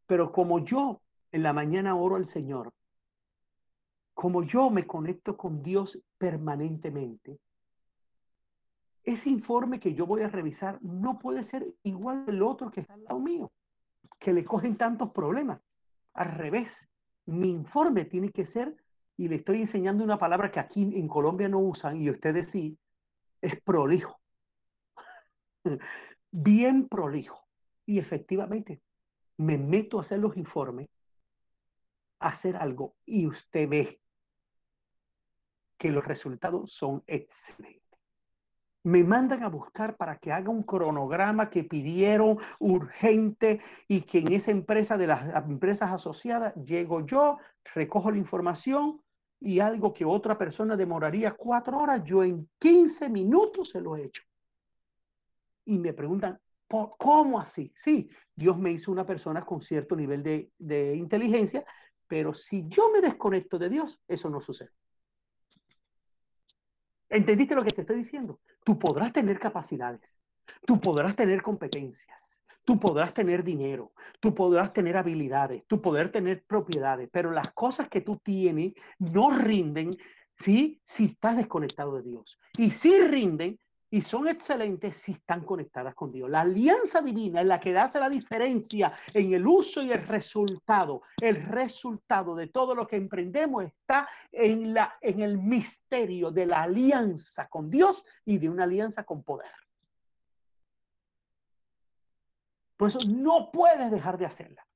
[0.07, 1.03] Pero como yo
[1.33, 2.73] en la mañana oro al Señor,
[4.15, 7.39] como yo me conecto con Dios permanentemente,
[9.03, 12.95] ese informe que yo voy a revisar no puede ser igual al otro que está
[12.95, 13.53] al lado mío,
[14.19, 15.61] que le cogen tantos problemas.
[16.15, 16.89] Al revés,
[17.27, 18.75] mi informe tiene que ser,
[19.17, 22.79] y le estoy enseñando una palabra que aquí en Colombia no usan y ustedes sí,
[23.41, 24.21] es prolijo.
[26.31, 27.47] Bien prolijo.
[27.87, 28.83] Y efectivamente,
[29.37, 30.89] me meto a hacer los informes,
[32.19, 34.01] a hacer algo, y usted ve
[35.77, 37.84] que los resultados son excelentes
[38.85, 44.33] me mandan a buscar para que haga un cronograma que pidieron urgente y que en
[44.33, 47.39] esa empresa de las empresas asociadas llego yo,
[47.75, 49.01] recojo la información
[49.41, 54.05] y algo que otra persona demoraría cuatro horas, yo en 15 minutos se lo he
[54.05, 54.23] hecho.
[55.65, 56.39] Y me preguntan,
[56.99, 57.73] ¿cómo así?
[57.75, 61.65] Sí, Dios me hizo una persona con cierto nivel de, de inteligencia,
[62.07, 64.73] pero si yo me desconecto de Dios, eso no sucede.
[67.09, 68.41] ¿Entendiste lo que te estoy diciendo?
[68.65, 70.23] Tú podrás tener capacidades,
[70.67, 76.45] tú podrás tener competencias, tú podrás tener dinero, tú podrás tener habilidades, tú podrás tener
[76.45, 79.97] propiedades, pero las cosas que tú tienes no rinden
[80.37, 80.81] ¿sí?
[80.85, 82.39] si estás desconectado de Dios.
[82.57, 83.59] Y sí rinden
[83.95, 86.29] y son excelentes si están conectadas con Dios.
[86.29, 91.03] La alianza divina es la que hace la diferencia en el uso y el resultado.
[91.21, 96.65] El resultado de todo lo que emprendemos está en, la, en el misterio de la
[96.65, 99.53] alianza con Dios y de una alianza con poder.
[102.77, 104.67] Por eso no puedes dejar de hacerla.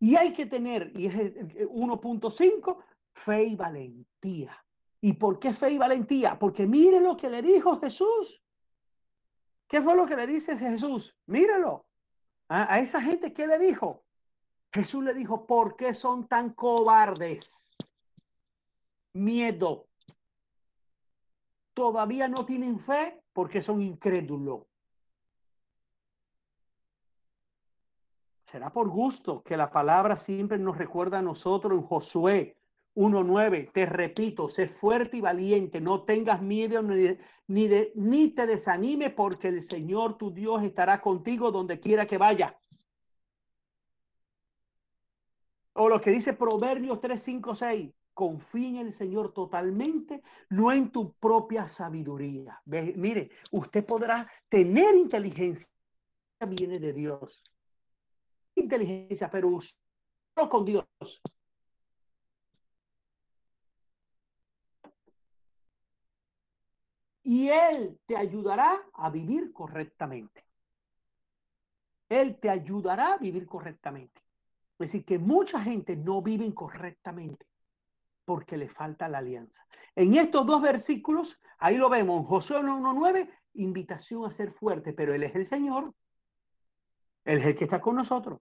[0.00, 2.82] Y hay que tener, y es 1.5,
[3.12, 4.65] fe y valentía.
[5.06, 6.36] ¿Y por qué fe y valentía?
[6.36, 8.42] Porque mire lo que le dijo Jesús.
[9.68, 11.16] ¿Qué fue lo que le dice Jesús?
[11.26, 11.86] Mírelo.
[12.48, 14.02] A, a esa gente, ¿qué le dijo?
[14.72, 17.68] Jesús le dijo, ¿por qué son tan cobardes?
[19.12, 19.86] Miedo.
[21.72, 24.64] Todavía no tienen fe porque son incrédulos.
[28.42, 32.56] Será por gusto que la palabra siempre nos recuerda a nosotros en Josué
[32.96, 39.48] 1.9, te repito, sé fuerte y valiente, no tengas miedo ni, ni, te desanime porque
[39.48, 42.58] el Señor tu Dios estará contigo donde quiera que vaya.
[45.74, 50.90] O lo que dice Proverbios 3, 5, 6, confía en el Señor totalmente, no en
[50.90, 52.62] tu propia sabiduría.
[52.64, 55.68] mire, usted podrá tener inteligencia,
[56.48, 57.44] viene de Dios.
[58.54, 59.58] Inteligencia, pero
[60.48, 60.86] con Dios.
[67.26, 70.44] Y Él te ayudará a vivir correctamente.
[72.08, 74.22] Él te ayudará a vivir correctamente.
[74.78, 77.44] Es decir, que mucha gente no vive correctamente
[78.24, 79.66] porque le falta la alianza.
[79.96, 85.12] En estos dos versículos, ahí lo vemos, en Josué 1.9, invitación a ser fuerte, pero
[85.12, 85.92] Él es el Señor.
[87.24, 88.38] Él es el que está con nosotros.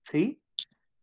[0.00, 0.40] ¿Sí?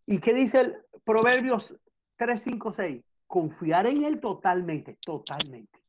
[0.08, 1.76] ¿Y qué dice el Proverbios
[2.16, 3.04] 3, 5, 6?
[3.28, 5.85] Confiar en Él totalmente, totalmente.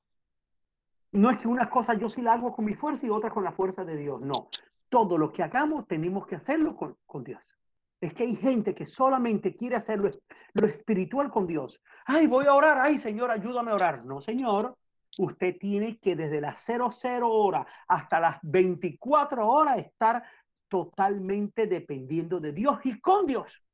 [1.16, 3.42] No es que una cosa yo sí la hago con mi fuerza y otra con
[3.42, 4.20] la fuerza de Dios.
[4.20, 4.50] No.
[4.90, 7.56] Todo lo que hagamos tenemos que hacerlo con, Dios.
[7.98, 10.10] Es que hay gente que solamente quiere hacer lo,
[10.52, 11.82] lo, espiritual con Dios.
[12.04, 12.78] Ay, voy a orar.
[12.78, 14.04] Ay, Señor, ayúdame a orar.
[14.04, 14.76] No, Señor.
[15.18, 20.22] Usted tiene que desde las 00 horas hasta las 24 horas estar
[20.68, 23.64] totalmente dependiendo de Dios y con Dios.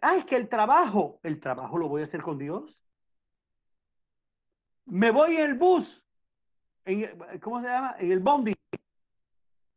[0.00, 2.81] Ah, es que el trabajo, el trabajo lo voy a hacer con Dios.
[4.86, 6.04] Me voy en el bus.
[6.84, 7.96] En, ¿Cómo se llama?
[7.98, 8.54] En el bondi.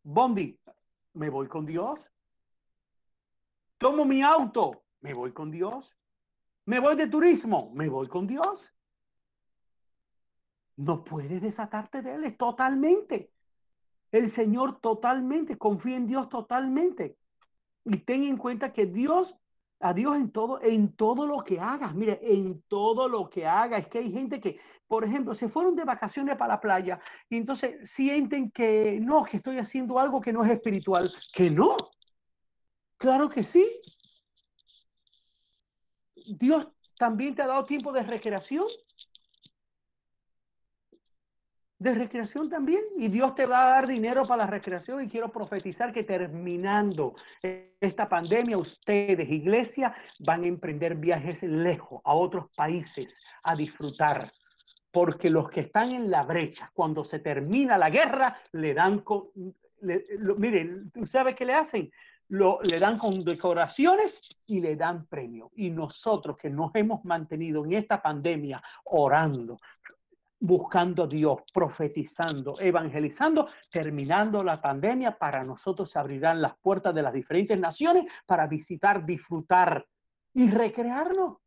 [0.04, 0.60] Bondi.
[1.14, 2.10] Me voy con Dios.
[3.78, 4.84] Tomo mi auto.
[5.02, 5.96] Me voy con Dios.
[6.66, 7.72] Me voy de turismo.
[7.74, 8.74] Me voy con Dios.
[10.78, 12.38] No puedes desatarte de Él.
[12.38, 13.32] Totalmente.
[14.12, 15.58] El Señor totalmente.
[15.58, 17.18] Confía en Dios totalmente.
[17.86, 19.36] Y ten en cuenta que Dios
[19.80, 21.94] a Dios en todo, en todo lo que hagas.
[21.94, 23.82] Mire, en todo lo que hagas.
[23.82, 27.00] Es que hay gente que, por ejemplo, se fueron de vacaciones para la playa
[27.30, 31.12] y entonces sienten que no, que estoy haciendo algo que no es espiritual.
[31.34, 31.76] Que no.
[32.98, 33.82] Claro que sí.
[36.16, 36.68] Dios
[36.98, 38.66] también te ha dado tiempo de recreación
[41.86, 45.32] de recreación también y Dios te va a dar dinero para la recreación y quiero
[45.32, 47.14] profetizar que terminando
[47.80, 54.32] esta pandemia ustedes, iglesia, van a emprender viajes lejos a otros países a disfrutar
[54.92, 59.30] porque los que están en la brecha cuando se termina la guerra le dan con
[60.38, 61.92] miren, ¿tú sabes qué le hacen?
[62.30, 65.52] Lo, le dan con decoraciones y le dan premio.
[65.56, 69.60] Y nosotros que nos hemos mantenido en esta pandemia orando,
[70.40, 77.02] buscando a Dios, profetizando, evangelizando, terminando la pandemia, para nosotros se abrirán las puertas de
[77.02, 79.86] las diferentes naciones para visitar, disfrutar
[80.34, 81.38] y recrearnos.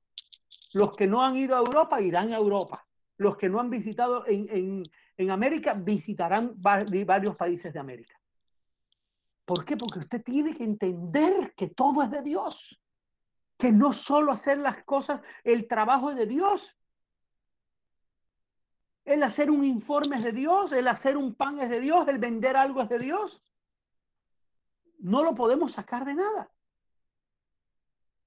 [0.73, 2.87] Los que no han ido a Europa irán a Europa.
[3.19, 4.85] Los que no han visitado en,
[5.17, 8.19] en América visitarán varios países de América.
[9.45, 9.77] ¿Por qué?
[9.77, 12.81] Porque usted tiene que entender que todo es de Dios.
[13.57, 16.78] Que no solo hacer las cosas, el trabajo es de Dios,
[19.09, 20.71] ¿El hacer un informe es de Dios?
[20.73, 22.07] ¿El hacer un pan es de Dios?
[22.09, 23.43] ¿El vender algo es de Dios?
[24.99, 26.51] No lo podemos sacar de nada.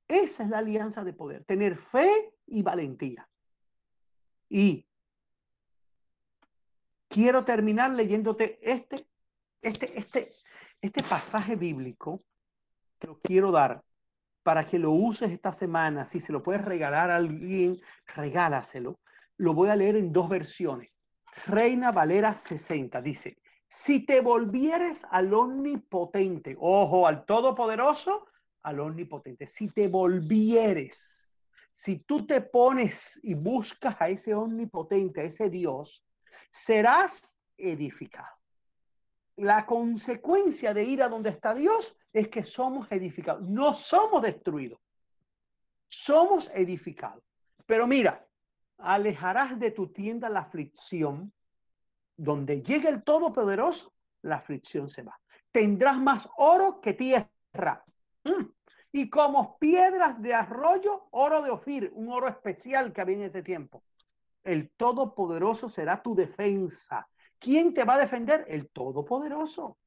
[0.07, 3.29] Esa es la alianza de poder, tener fe y valentía.
[4.49, 4.88] Y
[7.07, 9.07] quiero terminar leyéndote este,
[9.61, 10.34] este, este,
[10.82, 12.23] este pasaje bíblico.
[12.97, 13.84] Te lo quiero dar
[14.41, 16.05] para que lo uses esta semana.
[16.05, 17.79] Si se lo puedes regalar a alguien,
[18.15, 18.99] regálaselo.
[19.42, 20.92] Lo voy a leer en dos versiones.
[21.48, 28.28] Reina Valera 60 dice, si te volvieres al omnipotente, ojo, al todopoderoso,
[28.62, 31.39] al omnipotente, si te volvieres,
[31.72, 36.06] si tú te pones y buscas a ese omnipotente, a ese Dios,
[36.52, 38.38] serás edificado.
[39.38, 44.80] La consecuencia de ir a donde está Dios es que somos edificados, no somos destruidos,
[45.88, 47.24] somos edificados.
[47.66, 48.24] Pero mira,
[48.84, 51.34] alejarás de tu tienda la aflicción,
[52.17, 55.19] donde llegue el Todopoderoso, la aflicción se va.
[55.51, 57.84] Tendrás más oro que tierra.
[58.23, 58.45] Mm.
[58.93, 63.41] Y como piedras de arroyo, oro de Ofir, un oro especial que había en ese
[63.41, 63.84] tiempo.
[64.43, 67.07] El Todopoderoso será tu defensa.
[67.39, 68.45] ¿Quién te va a defender?
[68.47, 69.77] El Todopoderoso.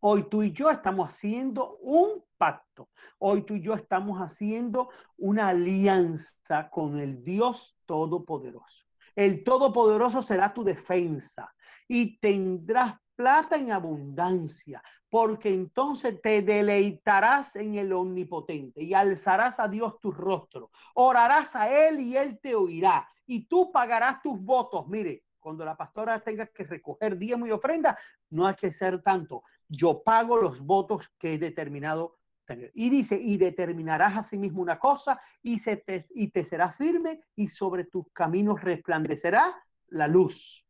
[0.00, 2.88] Hoy tú y yo estamos haciendo un pacto.
[3.18, 4.88] Hoy tú y yo estamos haciendo
[5.18, 8.86] una alianza con el Dios Todopoderoso.
[9.14, 11.52] El Todopoderoso será tu defensa
[11.86, 19.68] y tendrás plata en abundancia, porque entonces te deleitarás en el Omnipotente y alzarás a
[19.68, 20.70] Dios tu rostro.
[20.94, 24.88] Orarás a Él y Él te oirá y tú pagarás tus votos.
[24.88, 27.98] Mire, cuando la pastora tenga que recoger diezmo y ofrenda,
[28.30, 29.42] no hay que ser tanto.
[29.68, 32.70] Yo pago los votos que he determinado tener.
[32.74, 36.72] Y dice, y determinarás a sí mismo una cosa y, se te, y te será
[36.72, 40.66] firme y sobre tus caminos resplandecerá la luz.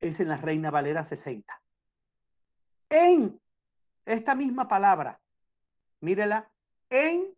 [0.00, 1.62] Es en la Reina Valera 60.
[2.90, 3.40] En
[4.04, 5.20] esta misma palabra,
[6.00, 6.50] mírela,
[6.90, 7.34] en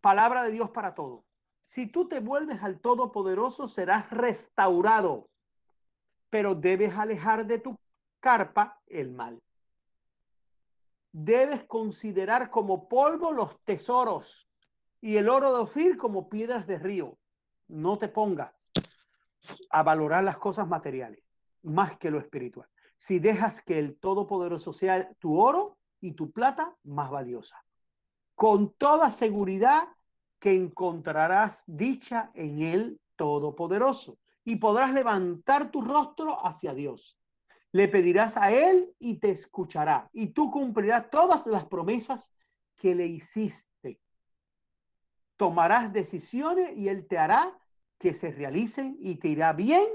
[0.00, 1.24] palabra de Dios para todo
[1.72, 5.30] si tú te vuelves al Todopoderoso, serás restaurado,
[6.28, 7.78] pero debes alejar de tu
[8.20, 9.42] carpa el mal.
[11.12, 14.46] Debes considerar como polvo los tesoros
[15.00, 17.16] y el oro de Ofir como piedras de río.
[17.68, 18.70] No te pongas
[19.70, 21.24] a valorar las cosas materiales
[21.62, 22.68] más que lo espiritual.
[22.98, 27.64] Si dejas que el Todopoderoso sea tu oro y tu plata más valiosa.
[28.34, 29.88] Con toda seguridad
[30.42, 37.16] que encontrarás dicha en el Todopoderoso y podrás levantar tu rostro hacia Dios.
[37.70, 42.28] Le pedirás a Él y te escuchará y tú cumplirás todas las promesas
[42.74, 44.00] que le hiciste.
[45.36, 47.56] Tomarás decisiones y Él te hará
[47.96, 49.86] que se realicen y te irá bien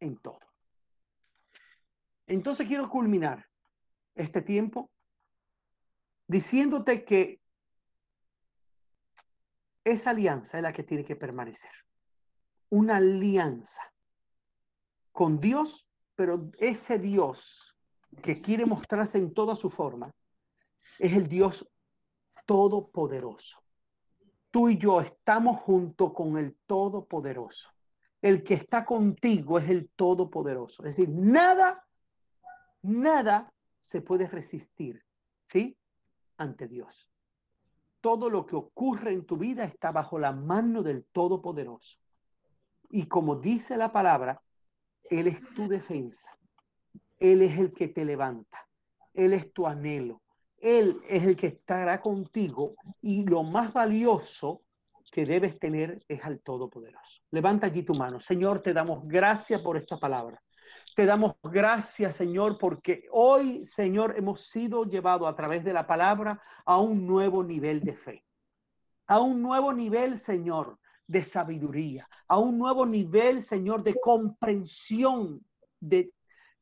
[0.00, 0.40] en todo.
[2.26, 3.48] Entonces quiero culminar
[4.14, 4.90] este tiempo
[6.26, 7.40] diciéndote que
[9.90, 11.70] esa alianza es la que tiene que permanecer.
[12.70, 13.82] Una alianza
[15.12, 17.76] con Dios, pero ese Dios
[18.22, 20.14] que quiere mostrarse en toda su forma
[20.98, 21.68] es el Dios
[22.46, 23.62] todopoderoso.
[24.50, 27.70] Tú y yo estamos junto con el todopoderoso.
[28.20, 30.84] El que está contigo es el todopoderoso.
[30.84, 31.86] Es decir, nada,
[32.82, 35.04] nada se puede resistir,
[35.46, 35.76] ¿sí?
[36.36, 37.08] Ante Dios
[38.00, 41.98] todo lo que ocurre en tu vida está bajo la mano del Todopoderoso.
[42.90, 44.40] Y como dice la palabra,
[45.04, 46.36] Él es tu defensa.
[47.18, 48.66] Él es el que te levanta.
[49.12, 50.22] Él es tu anhelo.
[50.58, 54.62] Él es el que estará contigo y lo más valioso
[55.10, 57.22] que debes tener es al Todopoderoso.
[57.30, 58.20] Levanta allí tu mano.
[58.20, 60.40] Señor, te damos gracias por esta palabra.
[60.94, 66.42] Te damos gracias, Señor, porque hoy, Señor, hemos sido llevados a través de la palabra
[66.64, 68.24] a un nuevo nivel de fe,
[69.06, 75.44] a un nuevo nivel, Señor, de sabiduría, a un nuevo nivel, Señor, de comprensión
[75.80, 76.12] de,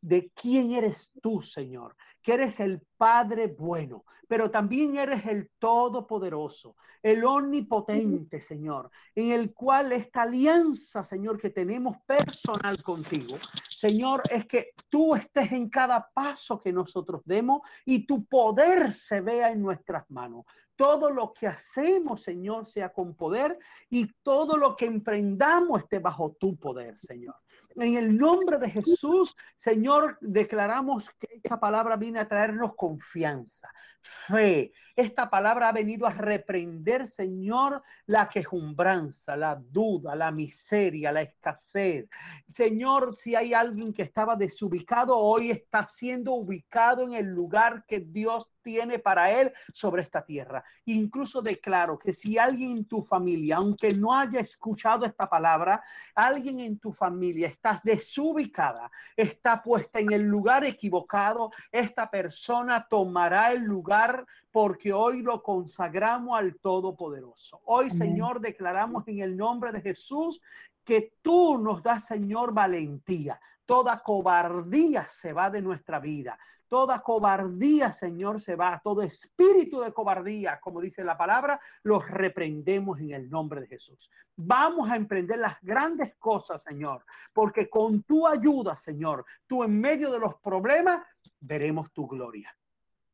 [0.00, 6.76] de quién eres tú, Señor, que eres el Padre bueno, pero también eres el Todopoderoso,
[7.02, 13.38] el Omnipotente, Señor, en el cual esta alianza, Señor, que tenemos personal contigo,
[13.86, 19.20] Señor, es que tú estés en cada paso que nosotros demos y tu poder se
[19.20, 20.44] vea en nuestras manos.
[20.74, 23.56] Todo lo que hacemos, Señor, sea con poder
[23.88, 27.36] y todo lo que emprendamos esté bajo tu poder, Señor.
[27.76, 34.72] En el nombre de Jesús, Señor, declaramos que esta palabra viene a traernos confianza, fe.
[34.96, 42.08] Esta palabra ha venido a reprender, Señor, la quejumbranza, la duda, la miseria, la escasez.
[42.50, 48.00] Señor, si hay alguien que estaba desubicado, hoy está siendo ubicado en el lugar que
[48.00, 50.64] Dios tiene para él sobre esta tierra.
[50.86, 55.84] Incluso declaro que si alguien en tu familia, aunque no haya escuchado esta palabra,
[56.16, 63.52] alguien en tu familia está desubicada, está puesta en el lugar equivocado, esta persona tomará
[63.52, 67.60] el lugar porque hoy lo consagramos al Todopoderoso.
[67.64, 70.40] Hoy, Señor, declaramos en el nombre de Jesús
[70.84, 73.40] que tú nos das, Señor, valentía.
[73.64, 76.38] Toda cobardía se va de nuestra vida.
[76.68, 78.80] Toda cobardía, Señor, se va.
[78.82, 84.10] Todo espíritu de cobardía, como dice la palabra, los reprendemos en el nombre de Jesús.
[84.36, 90.10] Vamos a emprender las grandes cosas, Señor, porque con tu ayuda, Señor, tú en medio
[90.10, 91.04] de los problemas,
[91.40, 92.56] veremos tu gloria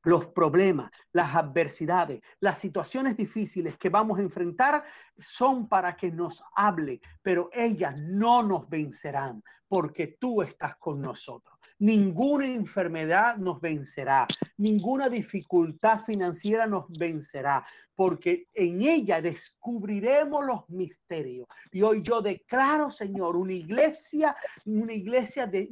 [0.04, 4.84] los problemas, las adversidades, las situaciones difíciles que vamos a enfrentar
[5.18, 9.42] son para que nos hable, pero ellas no nos vencerán
[9.72, 11.56] porque tú estás con nosotros.
[11.78, 14.26] Ninguna enfermedad nos vencerá,
[14.58, 21.48] ninguna dificultad financiera nos vencerá, porque en ella descubriremos los misterios.
[21.70, 24.36] Y hoy yo declaro, Señor, una iglesia,
[24.66, 25.68] una iglesia de,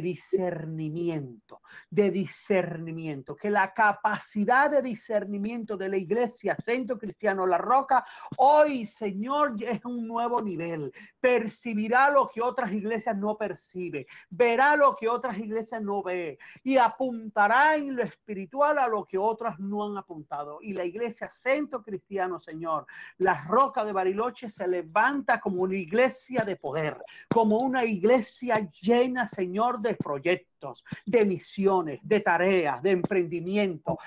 [0.00, 8.04] discernimiento, de discernimiento, que la capacidad de discernimiento de la iglesia Centro Cristiano La Roca,
[8.36, 10.92] hoy, Señor, es un nuevo nivel.
[11.20, 16.38] Percibirá lo que otras iglesias no percibe, verá lo que otras iglesias iglesia no ve
[16.62, 20.58] y apuntará en lo espiritual a lo que otras no han apuntado.
[20.60, 22.86] Y la iglesia Centro Cristiano, Señor,
[23.18, 26.96] la roca de Bariloche se levanta como una iglesia de poder,
[27.28, 33.98] como una iglesia llena, Señor, de proyectos de misiones, de tareas, de emprendimiento.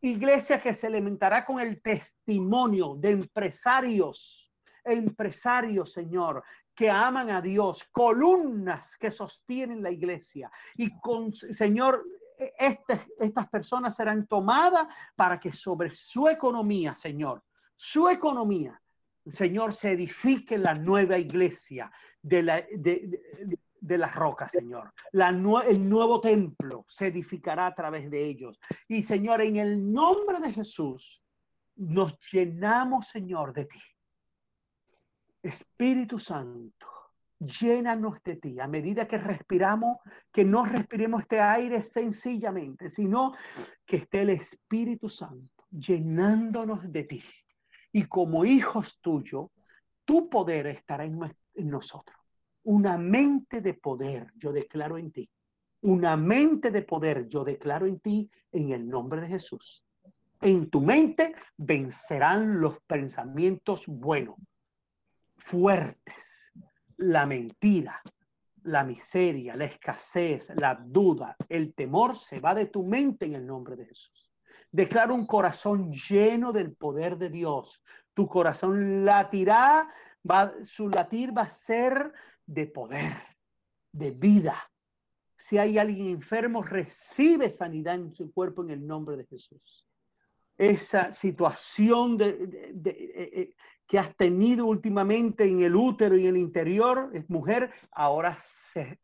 [0.00, 4.50] Iglesia que se alimentará con el testimonio de empresarios,
[4.84, 6.44] empresarios, Señor,
[6.76, 10.50] que aman a Dios, columnas que sostienen la iglesia.
[10.76, 12.04] Y con Señor,
[12.58, 14.86] este, estas personas serán tomadas
[15.16, 17.42] para que sobre su economía, Señor,
[17.74, 18.80] su economía,
[19.26, 21.90] Señor, se edifique la nueva iglesia
[22.22, 23.20] de la, de,
[23.80, 24.92] de, las rocas, Señor.
[25.12, 28.60] La, el nuevo templo se edificará a través de ellos.
[28.86, 31.22] Y Señor, en el nombre de Jesús,
[31.74, 33.80] nos llenamos, Señor, de ti.
[35.46, 36.86] Espíritu Santo,
[37.38, 38.58] llénanos de ti.
[38.60, 39.98] A medida que respiramos,
[40.32, 43.34] que no respiremos este aire sencillamente, sino
[43.84, 47.22] que esté el Espíritu Santo llenándonos de ti.
[47.92, 49.50] Y como hijos tuyos,
[50.04, 51.18] tu poder estará en,
[51.54, 52.16] en nosotros.
[52.64, 55.28] Una mente de poder, yo declaro en ti.
[55.82, 59.84] Una mente de poder, yo declaro en ti en el nombre de Jesús.
[60.40, 64.36] En tu mente vencerán los pensamientos buenos
[65.46, 66.52] fuertes.
[66.96, 68.02] La mentira,
[68.64, 73.46] la miseria, la escasez, la duda, el temor se va de tu mente en el
[73.46, 74.28] nombre de Jesús.
[74.72, 77.80] Declara un corazón lleno del poder de Dios.
[78.12, 79.88] Tu corazón latirá,
[80.28, 82.12] va, su latir va a ser
[82.44, 83.12] de poder,
[83.92, 84.56] de vida.
[85.36, 89.85] Si hay alguien enfermo, recibe sanidad en su cuerpo en el nombre de Jesús.
[90.58, 93.54] Esa situación eh, eh,
[93.86, 99.00] que has tenido últimamente en el útero y en el interior, es mujer, ahora se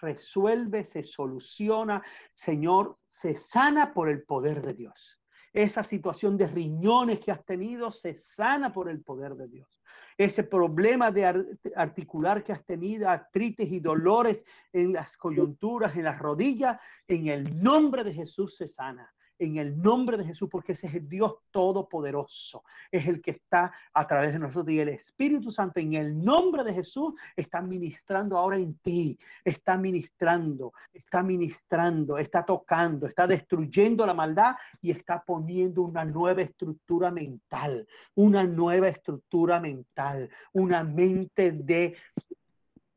[0.00, 2.02] resuelve, se soluciona,
[2.32, 5.20] Señor, se sana por el poder de Dios.
[5.52, 9.82] Esa situación de riñones que has tenido se sana por el poder de Dios.
[10.16, 11.26] Ese problema de
[11.74, 17.62] articular que has tenido, artritis y dolores en las coyunturas, en las rodillas, en el
[17.62, 21.34] nombre de Jesús se sana en el nombre de Jesús, porque ese es el Dios
[21.50, 24.72] todopoderoso, es el que está a través de nosotros.
[24.72, 29.76] Y el Espíritu Santo en el nombre de Jesús está ministrando ahora en ti, está
[29.76, 37.10] ministrando, está ministrando, está tocando, está destruyendo la maldad y está poniendo una nueva estructura
[37.10, 41.96] mental, una nueva estructura mental, una mente de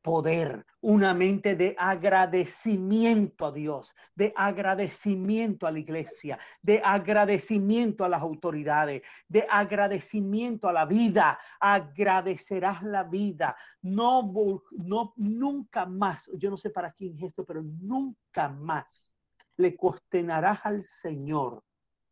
[0.01, 8.09] poder, una mente de agradecimiento a Dios, de agradecimiento a la iglesia, de agradecimiento a
[8.09, 11.39] las autoridades, de agradecimiento a la vida.
[11.59, 13.55] Agradecerás la vida.
[13.81, 14.31] No,
[14.71, 19.15] no, nunca más, yo no sé para quién es esto, pero nunca más
[19.57, 21.63] le cuestionarás al Señor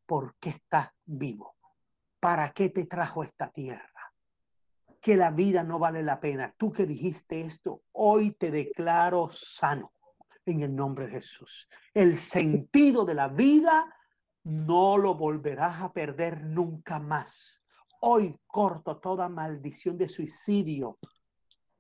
[0.05, 1.55] por qué estás vivo,
[2.19, 4.08] para qué te trajo esta tierra
[5.01, 6.53] que la vida no vale la pena.
[6.57, 9.93] Tú que dijiste esto, hoy te declaro sano
[10.45, 11.67] en el nombre de Jesús.
[11.93, 13.85] El sentido de la vida
[14.43, 17.63] no lo volverás a perder nunca más.
[18.01, 20.97] Hoy corto toda maldición de suicidio,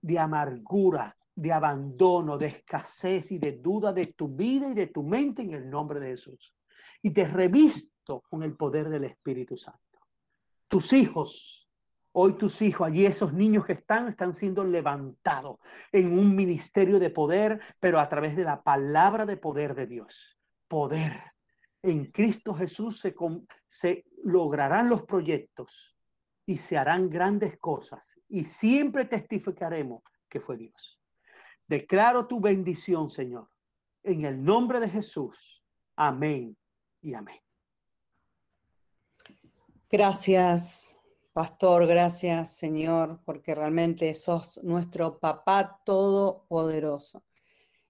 [0.01, 5.03] de amargura, de abandono, de escasez y de duda de tu vida y de tu
[5.03, 6.53] mente en el nombre de Jesús.
[7.01, 9.79] Y te revisto con el poder del Espíritu Santo.
[10.67, 11.58] Tus hijos,
[12.11, 15.57] hoy tus hijos, allí esos niños que están, están siendo levantados
[15.91, 20.37] en un ministerio de poder, pero a través de la palabra de poder de Dios.
[20.67, 21.13] Poder.
[21.81, 23.15] En Cristo Jesús se,
[23.67, 25.95] se lograrán los proyectos
[26.45, 30.99] y se harán grandes cosas y siempre testificaremos que fue Dios.
[31.67, 33.47] Declaro tu bendición, Señor,
[34.03, 35.63] en el nombre de Jesús.
[35.95, 36.57] Amén
[37.01, 37.39] y amén.
[39.91, 40.98] Gracias,
[41.39, 47.23] pastor, gracias, Señor, porque realmente sos nuestro papá todopoderoso.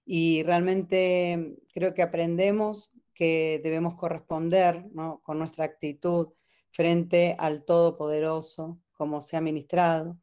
[0.06, 4.84] Y realmente creo que aprendemos que debemos corresponder
[5.24, 6.28] con nuestra actitud
[6.70, 10.16] frente al Todopoderoso, como se ha ministrado.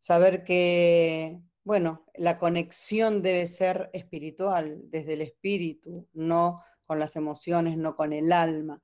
[0.00, 7.76] Saber que bueno, la conexión debe ser espiritual, desde el espíritu, no con las emociones,
[7.76, 8.82] no con el alma.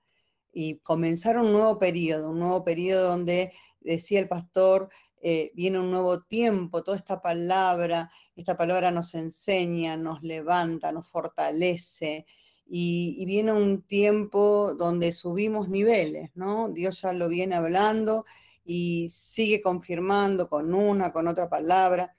[0.54, 4.88] Y comenzar un nuevo periodo, un nuevo periodo donde, decía el pastor,
[5.20, 11.08] eh, viene un nuevo tiempo, toda esta palabra, esta palabra nos enseña, nos levanta, nos
[11.08, 12.26] fortalece.
[12.66, 16.70] Y, y, viene un tiempo donde subimos niveles, ¿no?
[16.70, 18.24] Dios ya lo viene hablando
[18.64, 22.14] y sigue confirmando con una, con otra palabra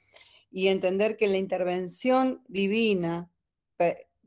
[0.52, 3.30] y entender que la intervención divina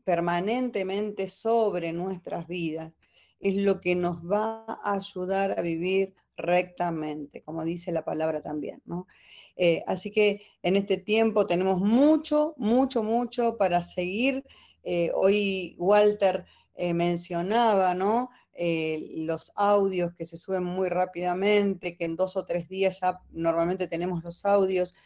[0.04, 2.92] permanentemente sobre nuestras vidas
[3.40, 8.82] es lo que nos va a ayudar a vivir rectamente, como dice la palabra también,
[8.84, 9.06] ¿no?
[9.56, 14.44] Eh, así que en este tiempo tenemos mucho, mucho, mucho para seguir.
[14.84, 18.30] Eh, hoy Walter eh, mencionaba, ¿no?
[18.60, 23.86] los audios que se suben muy rápidamente, que en dos o tres días ya normalmente
[23.86, 24.96] tenemos los audios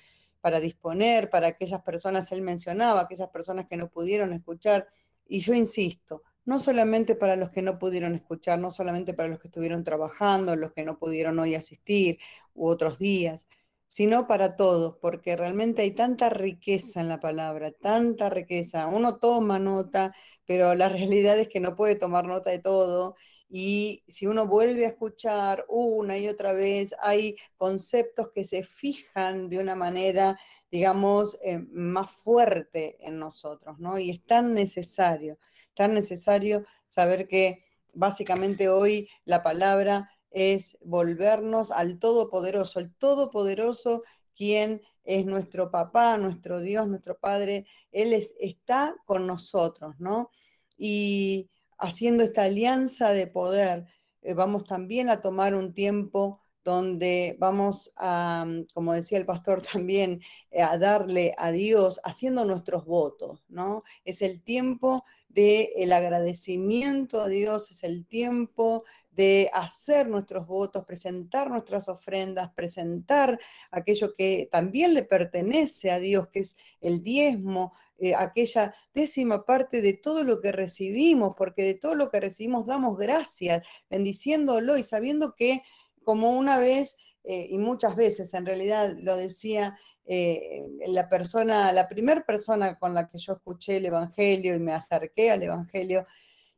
[0.40, 4.88] para disponer, para aquellas personas, él mencionaba, aquellas personas que no pudieron escuchar.
[5.26, 9.38] Y yo insisto, no solamente para los que no pudieron escuchar, no solamente para los
[9.40, 12.18] que estuvieron trabajando, los que no pudieron hoy asistir
[12.54, 13.46] u otros días,
[13.88, 18.86] sino para todos, porque realmente hay tanta riqueza en la palabra, tanta riqueza.
[18.86, 20.14] Uno toma nota,
[20.46, 23.16] pero la realidad es que no puede tomar nota de todo
[23.54, 29.50] y si uno vuelve a escuchar una y otra vez, hay conceptos que se fijan
[29.50, 30.38] de una manera,
[30.70, 33.98] digamos, eh, más fuerte en nosotros, ¿no?
[33.98, 35.38] Y es tan necesario,
[35.74, 44.02] tan necesario saber que básicamente hoy la palabra es volvernos al Todopoderoso, el Todopoderoso
[44.34, 50.30] quien es nuestro papá, nuestro Dios, nuestro Padre, Él está con nosotros, ¿no?
[50.76, 53.86] Y haciendo esta alianza de poder,
[54.22, 59.62] eh, vamos también a tomar un tiempo donde vamos a, mm, como decía el pastor
[59.80, 60.20] también,
[60.50, 63.82] eh, a darle a Dios, haciendo nuestros votos, ¿no?
[64.04, 71.50] Es el tiempo del agradecimiento a Dios, es el tiempo de hacer nuestros votos, presentar
[71.50, 73.38] nuestras ofrendas, presentar
[73.70, 79.80] aquello que también le pertenece a Dios, que es el diezmo, eh, aquella décima parte
[79.80, 84.82] de todo lo que recibimos, porque de todo lo que recibimos damos gracias, bendiciéndolo y
[84.82, 85.62] sabiendo que
[86.02, 91.88] como una vez eh, y muchas veces en realidad lo decía eh, la persona, la
[91.88, 96.06] primera persona con la que yo escuché el Evangelio y me acerqué al Evangelio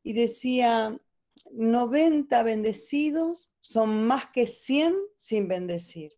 [0.02, 0.98] y decía,
[1.52, 6.12] 90 bendecidos son más que 100 sin bendecir.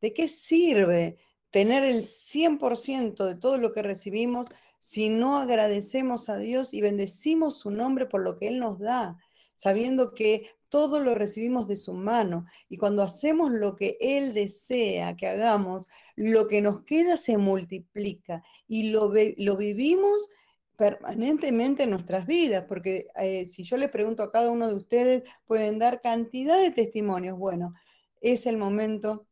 [0.00, 1.18] ¿De qué sirve
[1.50, 4.48] tener el 100% de todo lo que recibimos
[4.78, 9.18] si no agradecemos a Dios y bendecimos su nombre por lo que Él nos da,
[9.56, 15.16] sabiendo que todo lo recibimos de su mano y cuando hacemos lo que Él desea
[15.16, 20.30] que hagamos, lo que nos queda se multiplica y lo, lo vivimos
[20.76, 25.24] permanentemente en nuestras vidas, porque eh, si yo le pregunto a cada uno de ustedes,
[25.44, 27.36] pueden dar cantidad de testimonios.
[27.36, 27.74] Bueno,
[28.22, 29.26] es el momento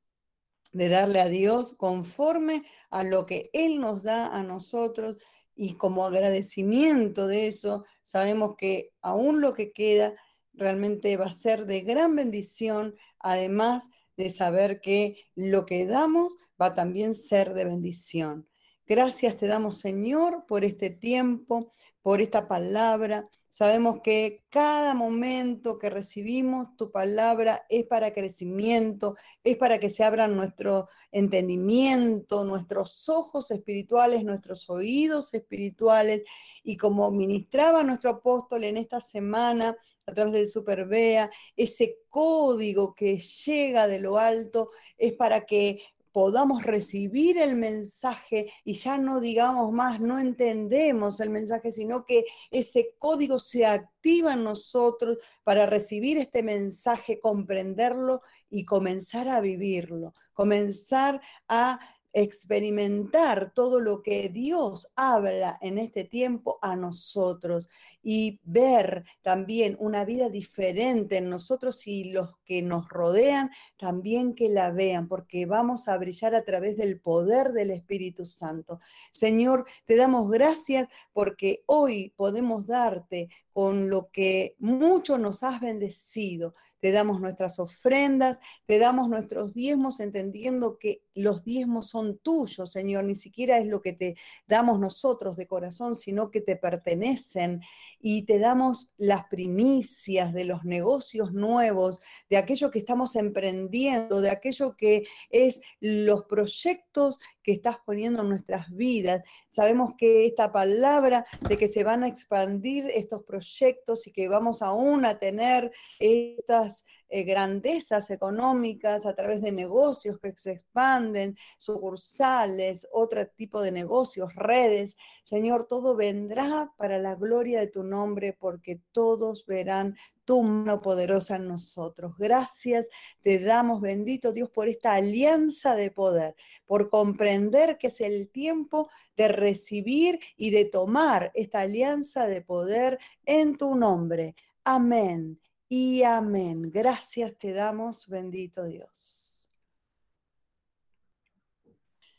[0.73, 5.17] de darle a Dios conforme a lo que Él nos da a nosotros
[5.55, 10.15] y como agradecimiento de eso, sabemos que aún lo que queda
[10.59, 16.67] realmente va a ser de gran bendición, además de saber que lo que damos va
[16.67, 18.49] a también ser de bendición.
[18.87, 21.73] Gracias te damos, Señor, por este tiempo,
[22.03, 23.29] por esta palabra.
[23.51, 30.05] Sabemos que cada momento que recibimos tu palabra es para crecimiento, es para que se
[30.05, 36.23] abran nuestro entendimiento, nuestros ojos espirituales, nuestros oídos espirituales.
[36.63, 39.77] Y como ministraba nuestro apóstol en esta semana
[40.09, 45.83] a través del Superbea, ese código que llega de lo alto es para que
[46.13, 52.25] podamos recibir el mensaje y ya no digamos más, no entendemos el mensaje, sino que
[52.51, 60.15] ese código se activa en nosotros para recibir este mensaje, comprenderlo y comenzar a vivirlo,
[60.33, 61.79] comenzar a
[62.13, 67.69] experimentar todo lo que Dios habla en este tiempo a nosotros
[68.03, 74.49] y ver también una vida diferente en nosotros y los que nos rodean también que
[74.49, 78.81] la vean, porque vamos a brillar a través del poder del Espíritu Santo.
[79.13, 86.55] Señor, te damos gracias porque hoy podemos darte con lo que mucho nos has bendecido
[86.81, 93.05] te damos nuestras ofrendas, te damos nuestros diezmos, entendiendo que los diezmos son tuyos, Señor,
[93.05, 97.61] ni siquiera es lo que te damos nosotros de corazón, sino que te pertenecen.
[98.01, 102.01] Y te damos las primicias de los negocios nuevos,
[102.31, 107.19] de aquello que estamos emprendiendo, de aquello que es los proyectos
[107.49, 109.23] que estás poniendo en nuestras vidas.
[109.49, 114.61] Sabemos que esta palabra de que se van a expandir estos proyectos y que vamos
[114.61, 122.87] aún a tener estas eh, grandezas económicas a través de negocios que se expanden, sucursales,
[122.93, 124.99] otro tipo de negocios, redes.
[125.23, 129.97] Señor, todo vendrá para la gloria de tu nombre porque todos verán
[130.29, 132.13] tu mano poderosa en nosotros.
[132.19, 132.87] Gracias
[133.23, 136.37] te damos, bendito Dios, por esta alianza de poder,
[136.67, 142.99] por comprender que es el tiempo de recibir y de tomar esta alianza de poder
[143.25, 144.35] en tu nombre.
[144.65, 146.71] Amén y amén.
[146.71, 149.49] Gracias te damos, bendito Dios.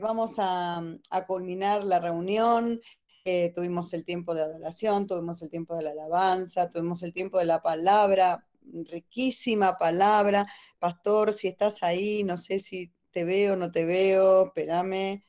[0.00, 0.82] Vamos a,
[1.28, 2.80] culminar la reunión.
[3.24, 7.38] Eh, tuvimos el tiempo de adoración, tuvimos el tiempo de la alabanza, tuvimos el tiempo
[7.38, 8.46] de la palabra,
[8.84, 10.46] riquísima palabra.
[10.78, 15.22] Pastor, si estás ahí, no sé si te veo o no te veo, espérame.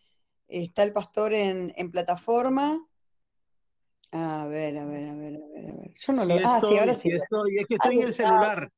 [0.47, 2.79] ¿Está el pastor en, en plataforma?
[4.11, 5.93] A ver, a ver, a ver, a ver, a ver.
[5.95, 6.47] Yo no lo veo.
[6.47, 7.09] Ah, sí, ahora sí.
[7.09, 8.69] Estoy, es que estoy en el celular.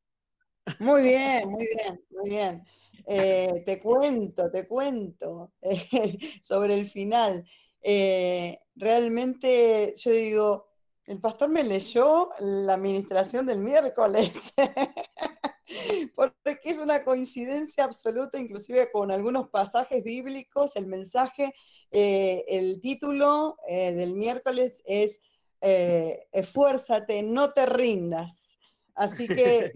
[0.80, 2.64] Muy bien, muy bien, muy bien.
[3.06, 5.52] Eh, te cuento, te cuento
[6.44, 7.46] sobre el final.
[7.84, 10.68] Eh, realmente yo digo,
[11.06, 14.54] el pastor me leyó la administración del miércoles,
[16.16, 21.54] porque es una coincidencia absoluta, inclusive con algunos pasajes bíblicos, el mensaje
[21.96, 25.22] eh, el título eh, del miércoles es
[25.62, 28.58] eh, Esfuérzate, no te rindas.
[28.96, 29.72] Así que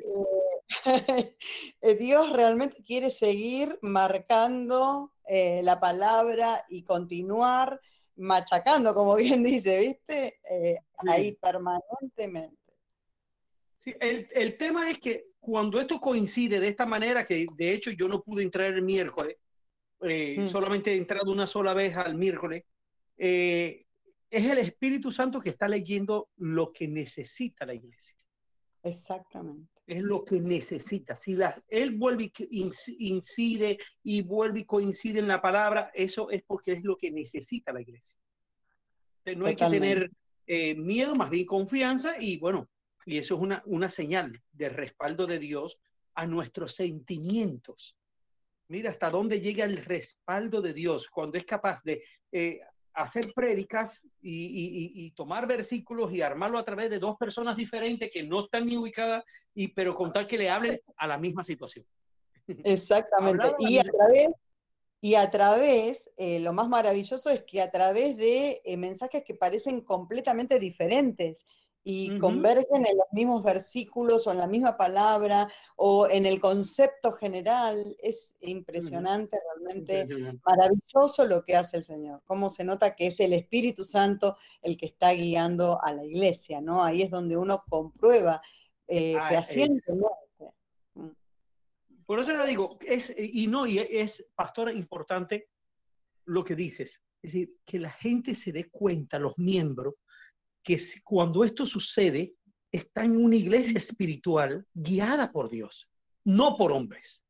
[1.99, 7.81] Dios realmente quiere seguir marcando la palabra y continuar
[8.17, 10.39] machacando, como bien dice, ¿viste?
[11.07, 12.57] Ahí permanentemente.
[13.77, 17.91] Sí, el, el, tema es que cuando esto coincide de esta manera, que de hecho
[17.91, 19.37] yo no pude entrar el miércoles,
[20.01, 20.47] eh, mm.
[20.47, 22.63] solamente he entrado una sola vez al miércoles,
[23.17, 23.85] eh,
[24.29, 28.15] es el Espíritu Santo que está leyendo lo que necesita la iglesia.
[28.83, 29.76] Exactamente.
[29.87, 31.15] Es lo que necesita.
[31.15, 32.69] Si la, él vuelve y
[32.99, 37.71] incide y vuelve y coincide en la palabra, eso es porque es lo que necesita
[37.71, 38.17] la iglesia.
[39.37, 40.11] no hay que tener
[40.45, 42.69] eh, miedo, más bien confianza y bueno,
[43.05, 45.79] y eso es una, una señal de respaldo de Dios
[46.15, 47.97] a nuestros sentimientos
[48.69, 52.59] Mira hasta dónde llega el respaldo de Dios cuando es capaz de eh,
[52.97, 58.41] hacer prédicas y, tomar versículos y armarlo a través de dos personas diferentes que no
[58.41, 61.85] están ni ubicadas, y, pero contar que le hablen a la misma situación.
[62.47, 63.55] Exactamente.
[63.59, 64.29] y a través,
[64.99, 69.35] y a través eh, lo más maravilloso es que a través de eh, mensajes que
[69.35, 71.45] parecen completamente diferentes
[71.89, 75.47] y convergen en los mismos versículos o en la misma palabra
[75.77, 77.95] o en el concepto general.
[78.03, 80.05] Es impresionante, realmente
[80.45, 82.21] maravilloso lo que hace el Señor.
[82.25, 86.59] Cómo se nota que es el Espíritu Santo el que está guiando a la iglesia,
[86.59, 86.83] ¿no?
[86.83, 88.41] Ahí es donde uno comprueba
[88.85, 90.51] eh, ah, fehacientemente.
[90.93, 91.11] Mm.
[92.05, 95.51] Por eso le digo, es, y no, y es, pastora, importante
[96.25, 97.01] lo que dices.
[97.21, 99.95] Es decir, que la gente se dé cuenta, los miembros,
[100.67, 102.33] que cuando esto sucede,
[102.69, 105.89] está en una iglesia espiritual guiada por Dios,
[106.25, 107.23] no por hombres.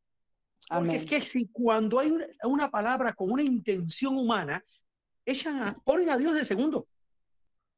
[0.67, 2.11] Porque es que si cuando hay
[2.43, 4.65] una, palabra con una intención humana,
[5.23, 6.87] echan ponen a Dios de segundo.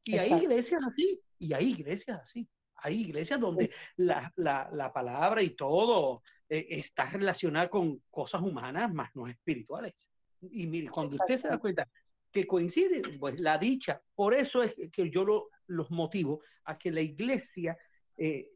[0.05, 1.21] Y hay iglesias así.
[1.37, 2.47] Y hay iglesias así.
[2.77, 8.93] Hay iglesias donde la, la, la palabra y todo eh, está relacionada con cosas humanas,
[8.93, 10.07] más no espirituales.
[10.41, 11.85] Y mire, cuando usted se da cuenta
[12.31, 16.91] que coincide, pues la dicha, por eso es que yo lo, los motivo a que
[16.91, 17.77] la iglesia
[18.17, 18.49] eh,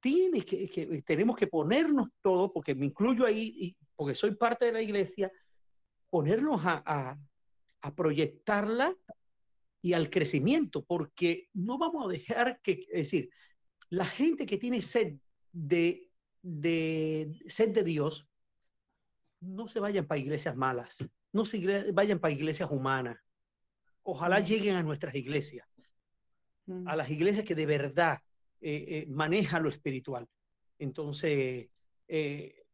[0.00, 4.66] tiene que, que, tenemos que ponernos todo, porque me incluyo ahí, y porque soy parte
[4.66, 5.30] de la iglesia,
[6.10, 7.18] ponernos a, a,
[7.80, 8.94] a proyectarla
[9.82, 13.30] y al crecimiento, porque no vamos a dejar que, es decir,
[13.90, 15.16] la gente que tiene sed
[15.52, 16.10] de,
[16.42, 18.28] de sed de Dios,
[19.40, 23.18] no se vayan para iglesias malas, no se vayan para iglesias humanas.
[24.02, 25.68] Ojalá lleguen a nuestras iglesias,
[26.86, 28.18] a las iglesias que de verdad
[28.60, 30.26] eh, eh, manejan lo espiritual.
[30.78, 31.68] Entonces,
[32.08, 32.64] eh,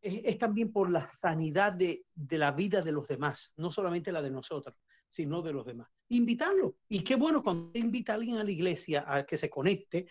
[0.00, 4.12] es, es, también por la sanidad de, de, la vida de los demás, no solamente
[4.12, 4.74] la de nosotros,
[5.08, 5.88] sino de los demás.
[6.08, 6.76] Invitarlo.
[6.88, 10.06] Y qué bueno cuando invita a alguien a la iglesia a que se conecte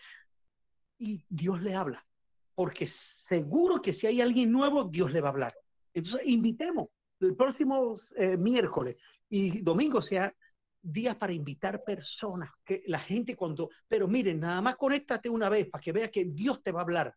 [0.98, 2.06] y Dios le habla.
[2.54, 5.54] Porque seguro que si hay alguien nuevo, Dios le va a hablar.
[5.92, 6.88] Entonces, invitemos
[7.20, 8.96] el próximo eh, miércoles
[9.28, 10.34] y domingo sea
[10.82, 15.68] días para invitar personas, que la gente cuando, pero miren, nada más conéctate una vez
[15.68, 17.14] para que vea que Dios te va a hablar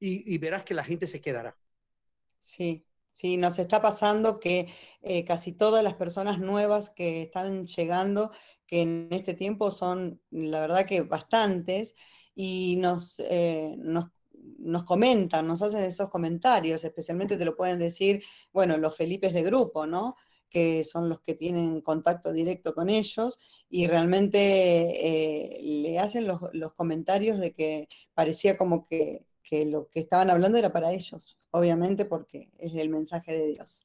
[0.00, 1.56] y, y verás que la gente se quedará.
[2.38, 4.68] Sí, Sí, nos está pasando que
[5.02, 8.32] eh, casi todas las personas nuevas que están llegando,
[8.66, 11.94] que en este tiempo son, la verdad que bastantes,
[12.34, 14.06] y nos, eh, nos,
[14.58, 18.22] nos, comentan, nos hacen esos comentarios, especialmente te lo pueden decir,
[18.52, 20.16] bueno, los Felipes de grupo, ¿no?
[20.48, 26.40] que son los que tienen contacto directo con ellos, y realmente eh, le hacen los,
[26.52, 31.38] los comentarios de que parecía como que que lo que estaban hablando era para ellos,
[31.52, 33.84] obviamente porque es el mensaje de Dios.